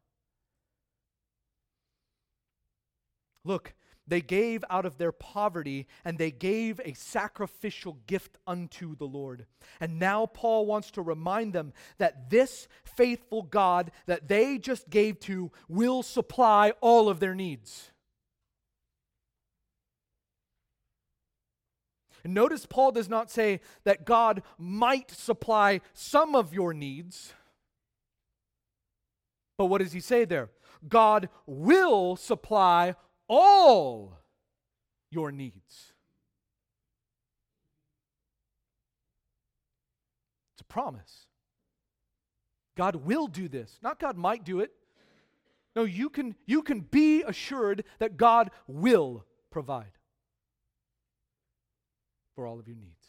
[3.43, 3.73] Look,
[4.07, 9.45] they gave out of their poverty and they gave a sacrificial gift unto the Lord.
[9.79, 15.19] And now Paul wants to remind them that this faithful God that they just gave
[15.21, 17.91] to will supply all of their needs.
[22.23, 27.33] And notice Paul does not say that God might supply some of your needs.
[29.57, 30.49] But what does he say there?
[30.87, 32.95] God will supply
[33.33, 34.19] all
[35.09, 35.93] your needs.
[40.53, 41.25] It's a promise.
[42.75, 44.71] God will do this, not God might do it.
[45.75, 49.97] No, you can, you can be assured that God will provide
[52.35, 53.07] for all of your needs.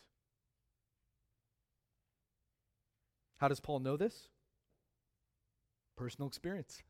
[3.36, 4.28] How does Paul know this?
[5.96, 6.82] Personal experience.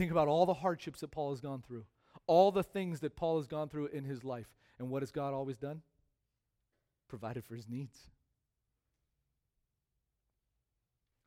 [0.00, 1.84] Think about all the hardships that Paul has gone through,
[2.26, 4.46] all the things that Paul has gone through in his life.
[4.78, 5.82] And what has God always done?
[7.06, 8.08] Provided for his needs.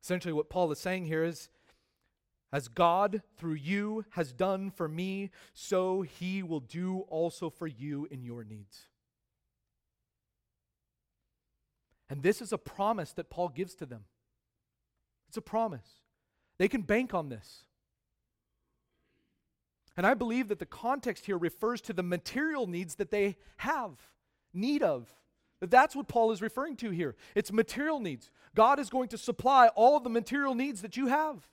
[0.02, 1.50] Essentially, what Paul is saying here is
[2.52, 8.08] as God, through you, has done for me, so he will do also for you
[8.10, 8.88] in your needs.
[12.10, 14.06] And this is a promise that Paul gives to them.
[15.28, 16.00] It's a promise.
[16.58, 17.66] They can bank on this.
[19.96, 23.92] And I believe that the context here refers to the material needs that they have,
[24.52, 25.12] need of.
[25.60, 27.14] That's what Paul is referring to here.
[27.34, 28.30] It's material needs.
[28.54, 31.48] God is going to supply all of the material needs that you have.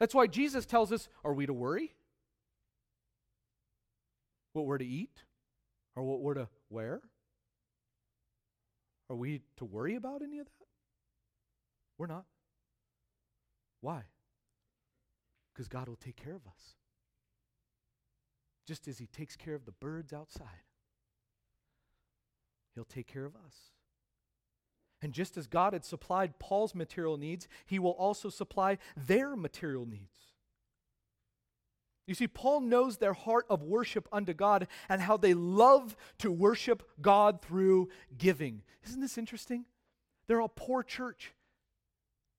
[0.00, 1.94] That's why Jesus tells us are we to worry?
[4.52, 5.22] What we're to eat?
[5.96, 7.00] Or what we're to wear?
[9.10, 10.66] Are we to worry about any of that?
[11.96, 12.24] We're not.
[13.80, 14.02] Why?
[15.58, 16.76] Because God will take care of us.
[18.64, 20.62] Just as He takes care of the birds outside,
[22.76, 23.72] He'll take care of us.
[25.02, 29.84] And just as God had supplied Paul's material needs, He will also supply their material
[29.84, 30.16] needs.
[32.06, 36.30] You see, Paul knows their heart of worship unto God and how they love to
[36.30, 38.62] worship God through giving.
[38.86, 39.64] Isn't this interesting?
[40.28, 41.32] They're a poor church.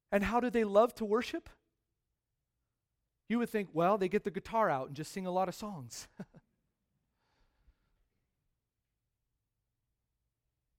[0.10, 1.50] And how do they love to worship?
[3.30, 5.56] You would think, well, they get the guitar out and just sing a lot of
[5.56, 6.08] songs.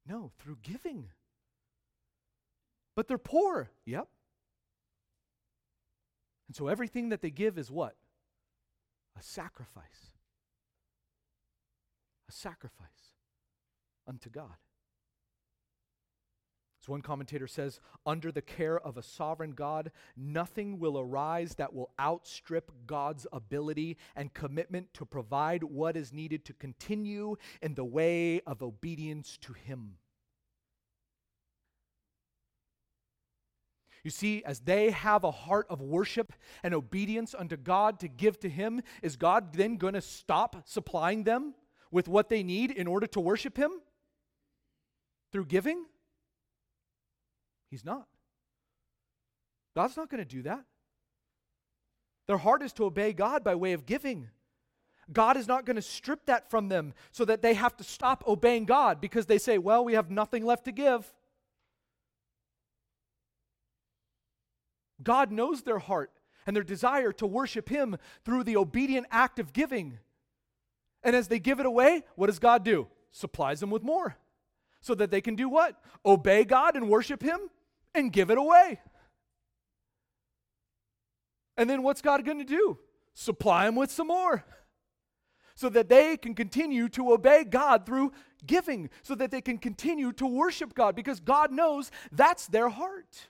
[0.06, 1.06] no, through giving.
[2.96, 3.70] But they're poor.
[3.86, 4.08] Yep.
[6.48, 7.94] And so everything that they give is what?
[9.16, 10.10] A sacrifice.
[12.28, 13.14] A sacrifice
[14.08, 14.56] unto God.
[16.82, 21.74] As one commentator says, under the care of a sovereign God, nothing will arise that
[21.74, 27.84] will outstrip God's ability and commitment to provide what is needed to continue in the
[27.84, 29.96] way of obedience to Him.
[34.02, 38.40] You see, as they have a heart of worship and obedience unto God to give
[38.40, 41.54] to Him, is God then going to stop supplying them
[41.90, 43.70] with what they need in order to worship Him?
[45.30, 45.84] Through giving?
[47.70, 48.06] He's not.
[49.76, 50.64] God's not going to do that.
[52.26, 54.28] Their heart is to obey God by way of giving.
[55.12, 58.24] God is not going to strip that from them so that they have to stop
[58.26, 61.12] obeying God because they say, well, we have nothing left to give.
[65.02, 66.12] God knows their heart
[66.46, 69.98] and their desire to worship Him through the obedient act of giving.
[71.02, 72.86] And as they give it away, what does God do?
[73.10, 74.16] Supplies them with more.
[74.80, 75.82] So that they can do what?
[76.04, 77.40] Obey God and worship Him
[77.94, 78.80] and give it away.
[81.56, 82.78] And then what's God going to do?
[83.14, 84.44] Supply them with some more
[85.54, 88.12] so that they can continue to obey God through
[88.46, 93.28] giving, so that they can continue to worship God because God knows that's their heart.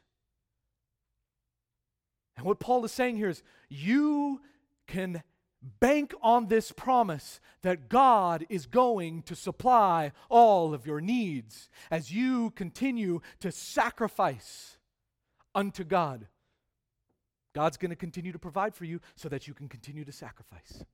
[2.37, 4.41] And what Paul is saying here is you
[4.87, 5.25] can
[5.63, 12.13] bank on this promise that God is going to supply all of your needs as
[12.13, 14.79] you continue to sacrifice
[15.55, 16.27] unto God.
[17.53, 20.85] God's going to continue to provide for you so that you can continue to sacrifice.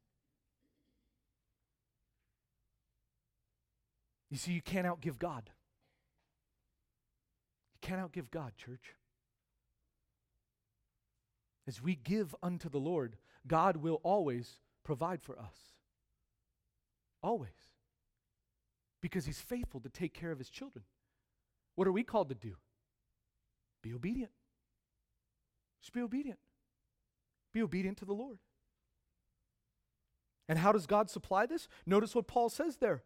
[4.31, 5.51] You see, you can't outgive God.
[7.75, 8.95] You can't outgive God, church.
[11.69, 13.17] As we give unto the Lord,
[13.47, 15.57] God will always provide for us.
[17.23, 17.51] Always.
[19.01, 20.85] Because He's faithful to take care of His children.
[21.75, 22.57] What are we called to do?
[23.83, 24.33] Be obedient.
[25.81, 26.39] Just be obedient.
[27.53, 28.39] Be obedient to the Lord.
[30.49, 31.69] And how does God supply this?
[31.85, 33.03] Notice what Paul says there.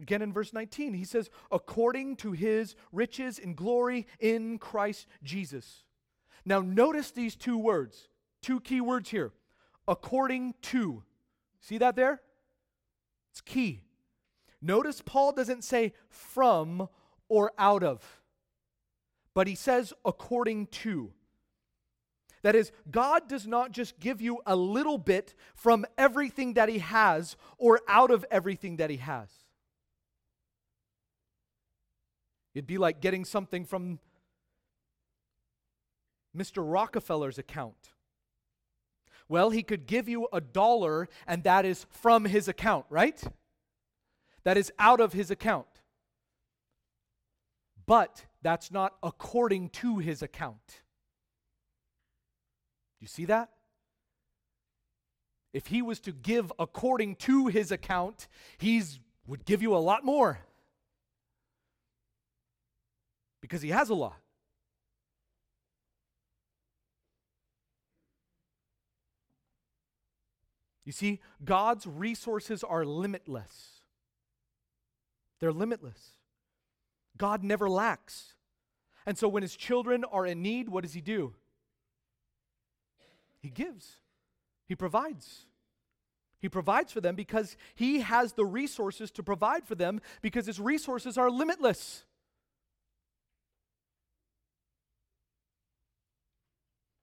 [0.00, 5.84] Again in verse 19, he says, according to his riches and glory in Christ Jesus.
[6.44, 8.08] Now, notice these two words,
[8.42, 9.32] two key words here.
[9.86, 11.02] According to.
[11.60, 12.20] See that there?
[13.30, 13.82] It's key.
[14.60, 16.88] Notice Paul doesn't say from
[17.28, 18.20] or out of,
[19.34, 21.12] but he says according to.
[22.42, 26.78] That is, God does not just give you a little bit from everything that He
[26.78, 29.28] has or out of everything that He has.
[32.54, 33.98] It'd be like getting something from
[36.36, 36.62] Mr.
[36.64, 37.90] Rockefeller's account.
[39.28, 43.22] Well, he could give you a dollar, and that is from his account, right?
[44.44, 45.66] That is out of his account.
[47.86, 50.82] But that's not according to his account.
[53.00, 53.50] You see that?
[55.52, 58.82] If he was to give according to his account, he
[59.26, 60.40] would give you a lot more
[63.40, 64.18] because he has a lot.
[70.88, 73.82] You see, God's resources are limitless.
[75.38, 76.12] They're limitless.
[77.18, 78.32] God never lacks.
[79.04, 81.34] And so when his children are in need, what does he do?
[83.42, 83.96] He gives,
[84.66, 85.44] he provides.
[86.40, 90.58] He provides for them because he has the resources to provide for them because his
[90.58, 92.04] resources are limitless.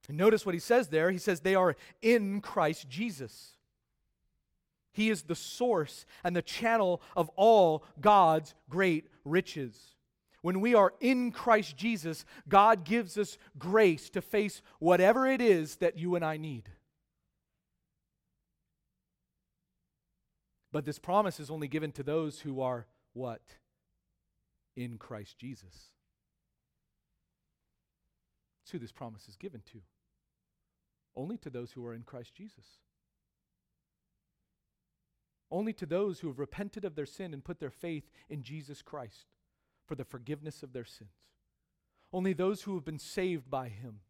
[0.09, 1.11] And notice what he says there.
[1.11, 3.51] He says they are in Christ Jesus.
[4.95, 9.77] He is the source and the channel of all God's great riches.
[10.41, 15.75] When we are in Christ Jesus, God gives us grace to face whatever it is
[15.77, 16.69] that you and I need.
[20.71, 23.41] But this promise is only given to those who are what?
[24.77, 25.89] In Christ Jesus.
[28.61, 29.81] That's who this promise is given to.
[31.17, 32.65] Only to those who are in Christ Jesus.
[35.55, 38.81] Only to those who have repented of their sin and put their faith in Jesus
[38.81, 39.27] Christ
[39.87, 41.15] for the forgiveness of their sins.
[42.11, 44.01] Only those who have been saved by Him.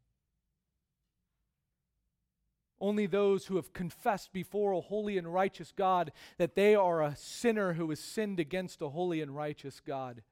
[2.82, 7.16] Only those who have confessed before a holy and righteous God that they are a
[7.16, 10.24] sinner who has sinned against a holy and righteous God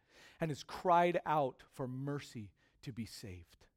[0.41, 2.49] and has cried out for mercy
[2.81, 3.67] to be saved.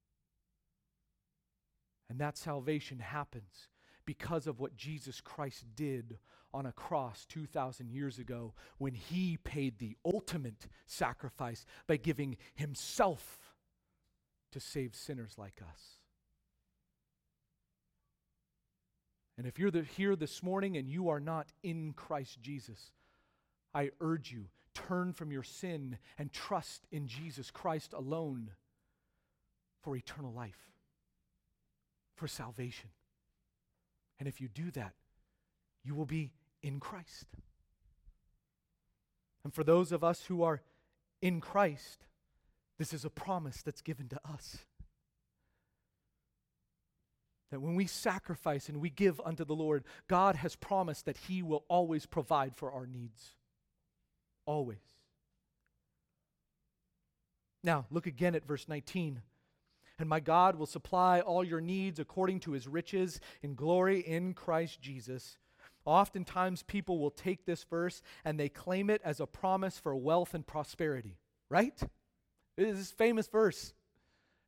[2.08, 3.68] And that salvation happens
[4.06, 6.18] because of what Jesus Christ did
[6.52, 13.38] on a cross 2,000 years ago when he paid the ultimate sacrifice by giving himself
[14.52, 16.00] to save sinners like us.
[19.38, 22.92] And if you're the, here this morning and you are not in Christ Jesus,
[23.74, 28.52] I urge you, turn from your sin and trust in Jesus Christ alone
[29.82, 30.70] for eternal life
[32.16, 32.90] for salvation.
[34.18, 34.94] And if you do that,
[35.86, 36.32] you will be
[36.62, 37.26] in Christ.
[39.44, 40.60] And for those of us who are
[41.22, 42.06] in Christ,
[42.78, 44.58] this is a promise that's given to us.
[47.52, 51.42] That when we sacrifice and we give unto the Lord, God has promised that He
[51.42, 53.36] will always provide for our needs.
[54.46, 54.82] Always.
[57.62, 59.22] Now, look again at verse 19
[59.98, 64.34] and my God will supply all your needs according to his riches in glory in
[64.34, 65.38] Christ Jesus.
[65.86, 70.34] Oftentimes, people will take this verse and they claim it as a promise for wealth
[70.34, 71.16] and prosperity,
[71.48, 71.80] right?
[72.56, 73.72] This is famous verse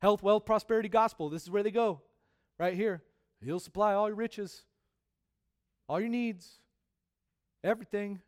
[0.02, 1.28] health, wealth, prosperity, gospel.
[1.30, 2.02] This is where they go.
[2.58, 3.02] right here.
[3.44, 4.62] He'll supply all your riches,
[5.88, 6.58] all your needs,
[7.62, 8.20] everything.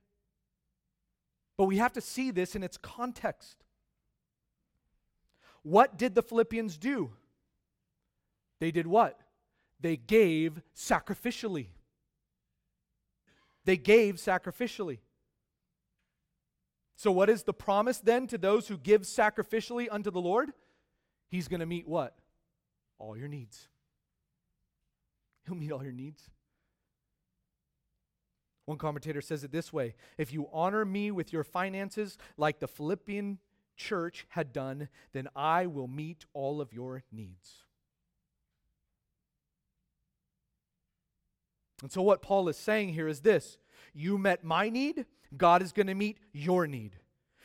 [1.57, 3.65] But we have to see this in its context.
[5.63, 7.11] What did the Philippians do?
[8.61, 9.21] They did what?
[9.81, 11.67] They gave sacrificially.
[13.65, 14.99] They gave sacrificially.
[16.97, 20.53] So, what is the promise then to those who give sacrificially unto the Lord?
[21.29, 22.17] He's going to meet what?
[22.99, 23.69] All your needs.
[25.47, 26.29] He'll meet all your needs.
[28.67, 32.69] One commentator says it this way If you honor me with your finances like the
[32.69, 33.39] Philippian
[33.77, 37.65] church had done, then I will meet all of your needs.
[41.83, 43.59] And so, what Paul is saying here is this
[43.93, 45.07] You met my need,
[45.37, 46.97] God is going to meet your need.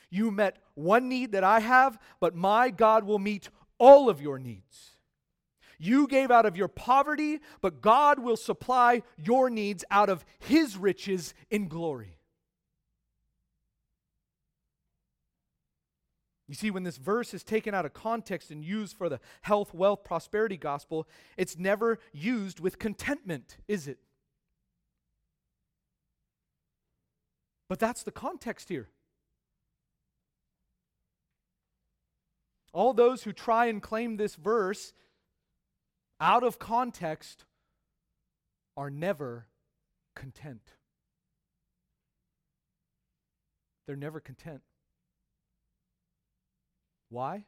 [0.10, 4.40] You met one need that I have, but my God will meet all of your
[4.40, 4.92] needs.
[5.78, 10.78] You gave out of your poverty, but God will supply your needs out of his
[10.78, 12.18] riches in glory.
[16.48, 19.74] You see, when this verse is taken out of context and used for the health,
[19.74, 21.08] wealth, prosperity gospel,
[21.38, 23.98] it's never used with contentment, is it?
[27.68, 28.90] But that's the context here.
[32.74, 34.94] All those who try and claim this verse
[36.20, 37.46] out of context
[38.78, 39.48] are never
[40.16, 40.74] content.
[43.88, 44.62] They're never content.
[47.10, 47.46] Why?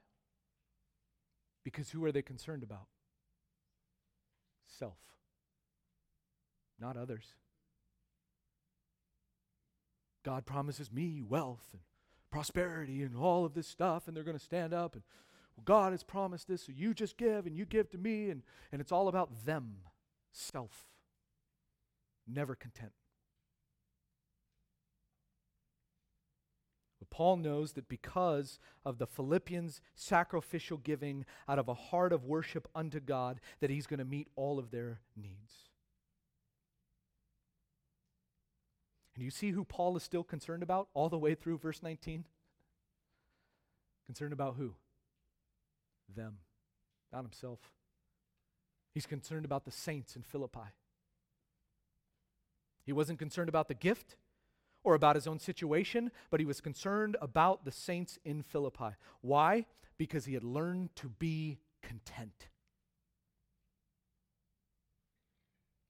[1.64, 2.88] Because who are they concerned about?
[4.68, 4.98] Self,
[6.80, 7.34] not others.
[10.28, 11.82] God promises me wealth and
[12.30, 15.04] prosperity and all of this stuff, and they're going to stand up and
[15.56, 18.44] well, God has promised this, so you just give and you give to me, and,
[18.74, 19.78] and it's all about them,
[20.34, 20.90] self.
[22.28, 22.92] Never content.
[27.00, 32.26] But Paul knows that because of the Philippians' sacrificial giving out of a heart of
[32.26, 35.67] worship unto God, that he's going to meet all of their needs.
[39.18, 42.26] And you see who Paul is still concerned about all the way through verse 19?
[44.06, 44.76] Concerned about who?
[46.16, 46.38] Them,
[47.12, 47.60] not himself.
[48.94, 50.70] He's concerned about the saints in Philippi.
[52.86, 54.18] He wasn't concerned about the gift
[54.84, 58.96] or about his own situation, but he was concerned about the saints in Philippi.
[59.22, 59.66] Why?
[59.98, 62.50] Because he had learned to be content.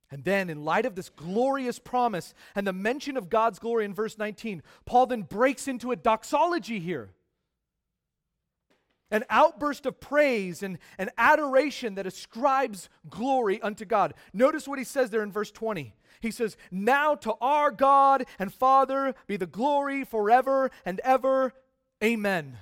[0.10, 3.94] And then, in light of this glorious promise and the mention of God's glory in
[3.94, 7.12] verse 19, Paul then breaks into a doxology here
[9.12, 14.14] an outburst of praise and, and adoration that ascribes glory unto God.
[14.34, 15.94] Notice what he says there in verse 20.
[16.20, 21.54] He says, Now to our God and Father be the glory forever and ever.
[22.04, 22.58] Amen.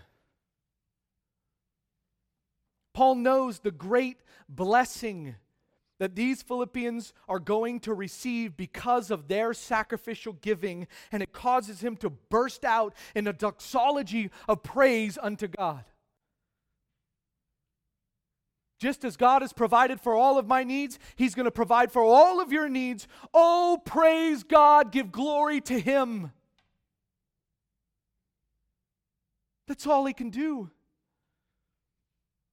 [2.93, 4.17] Paul knows the great
[4.47, 5.35] blessing
[5.99, 11.81] that these Philippians are going to receive because of their sacrificial giving, and it causes
[11.81, 15.85] him to burst out in a doxology of praise unto God.
[18.77, 22.03] Just as God has provided for all of my needs, He's going to provide for
[22.03, 23.07] all of your needs.
[23.33, 26.31] Oh, praise God, give glory to Him.
[29.67, 30.69] That's all He can do.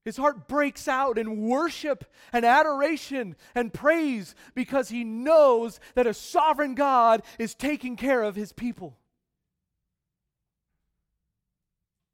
[0.04, 6.14] His heart breaks out in worship and adoration and praise because he knows that a
[6.14, 8.98] sovereign God is taking care of his people.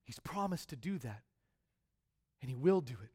[0.04, 1.22] He's promised to do that,
[2.40, 3.10] and he will do it.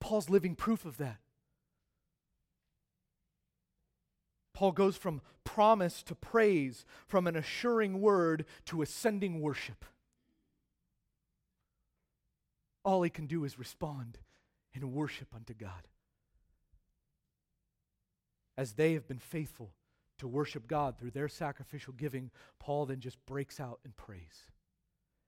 [0.00, 1.18] Paul's living proof of that.
[4.52, 9.84] Paul goes from promise to praise, from an assuring word to ascending worship
[12.84, 14.18] all he can do is respond
[14.72, 15.88] in worship unto God.
[18.56, 19.70] As they have been faithful
[20.18, 24.46] to worship God through their sacrificial giving, Paul then just breaks out in praise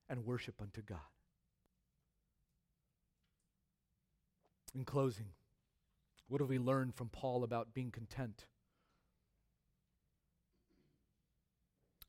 [0.09, 0.99] and worship unto God.
[4.75, 5.29] In closing,
[6.29, 8.47] what have we learned from Paul about being content?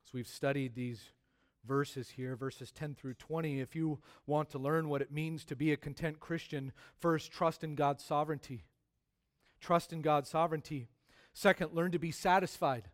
[0.06, 1.10] As we've studied these
[1.64, 3.60] verses here, verses 10 through 20.
[3.60, 7.62] If you want to learn what it means to be a content Christian, first, trust
[7.62, 8.64] in God's sovereignty.
[9.60, 10.88] Trust in God's sovereignty.
[11.32, 12.90] Second, learn to be satisfied.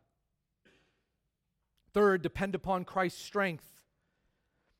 [1.93, 3.64] Third, depend upon Christ's strength.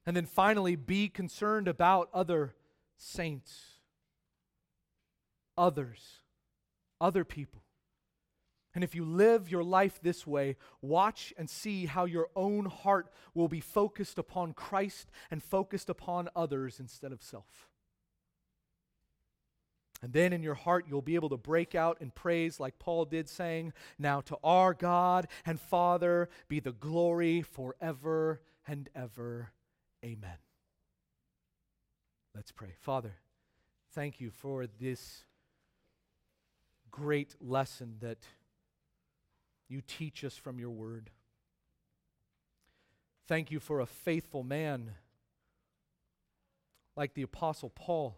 [0.05, 2.55] And then finally, be concerned about other
[2.97, 3.81] saints.
[5.57, 6.19] Others.
[7.01, 7.63] other people.
[8.79, 13.09] And if you live your life this way, watch and see how your own heart
[13.35, 17.69] will be focused upon Christ and focused upon others instead of self.
[20.01, 23.05] And then in your heart, you'll be able to break out in praise like Paul
[23.05, 29.51] did, saying, Now to our God and Father be the glory forever and ever.
[30.05, 30.39] Amen.
[32.33, 32.75] Let's pray.
[32.79, 33.17] Father,
[33.93, 35.25] thank you for this
[36.93, 38.19] great lesson that
[39.69, 41.11] you teach us from your word.
[43.27, 44.93] Thank you for a faithful man
[46.97, 48.17] like the Apostle Paul.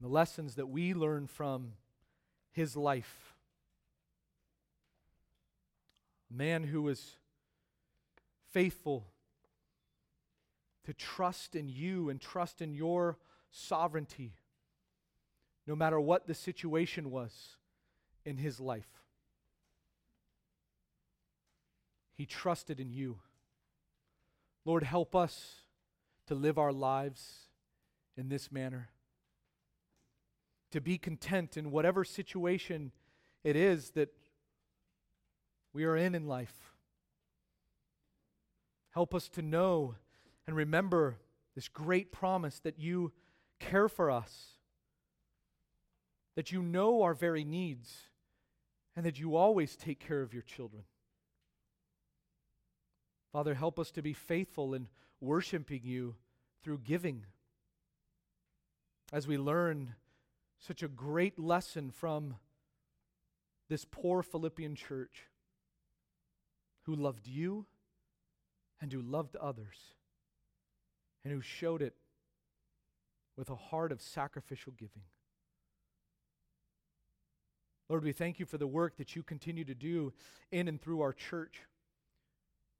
[0.00, 1.72] The lessons that we learn from
[2.52, 3.34] his life.
[6.30, 7.16] A man who was
[8.52, 9.06] faithful
[10.84, 13.18] to trust in you and trust in your
[13.50, 14.34] sovereignty,
[15.66, 17.56] no matter what the situation was
[18.24, 18.95] in his life.
[22.16, 23.18] He trusted in you.
[24.64, 25.56] Lord, help us
[26.26, 27.46] to live our lives
[28.16, 28.88] in this manner,
[30.70, 32.90] to be content in whatever situation
[33.44, 34.08] it is that
[35.72, 36.72] we are in in life.
[38.90, 39.94] Help us to know
[40.46, 41.18] and remember
[41.54, 43.12] this great promise that you
[43.60, 44.58] care for us,
[46.34, 48.08] that you know our very needs,
[48.96, 50.84] and that you always take care of your children.
[53.36, 54.88] Father, help us to be faithful in
[55.20, 56.14] worshiping you
[56.64, 57.26] through giving.
[59.12, 59.94] As we learn
[60.58, 62.36] such a great lesson from
[63.68, 65.24] this poor Philippian church
[66.84, 67.66] who loved you
[68.80, 69.76] and who loved others
[71.22, 71.94] and who showed it
[73.36, 75.02] with a heart of sacrificial giving.
[77.90, 80.14] Lord, we thank you for the work that you continue to do
[80.50, 81.60] in and through our church.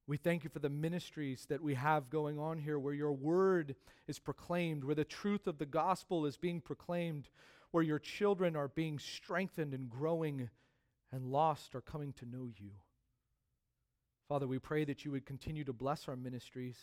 [0.09, 3.75] We thank you for the ministries that we have going on here where your word
[4.07, 7.29] is proclaimed, where the truth of the gospel is being proclaimed,
[7.73, 10.49] where your children are being strengthened and growing,
[11.11, 12.71] and lost are coming to know you.
[14.29, 16.79] Father, we pray that you would continue to bless our ministries.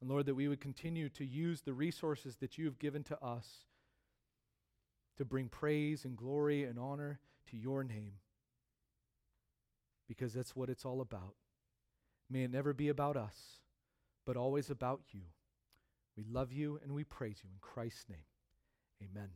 [0.00, 3.22] And Lord, that we would continue to use the resources that you have given to
[3.22, 3.46] us
[5.18, 8.14] to bring praise and glory and honor to your name
[10.10, 11.36] because that's what it's all about.
[12.28, 13.60] May it never be about us,
[14.26, 15.20] but always about you.
[16.16, 18.26] We love you and we praise you in Christ's name.
[19.00, 19.28] Amen.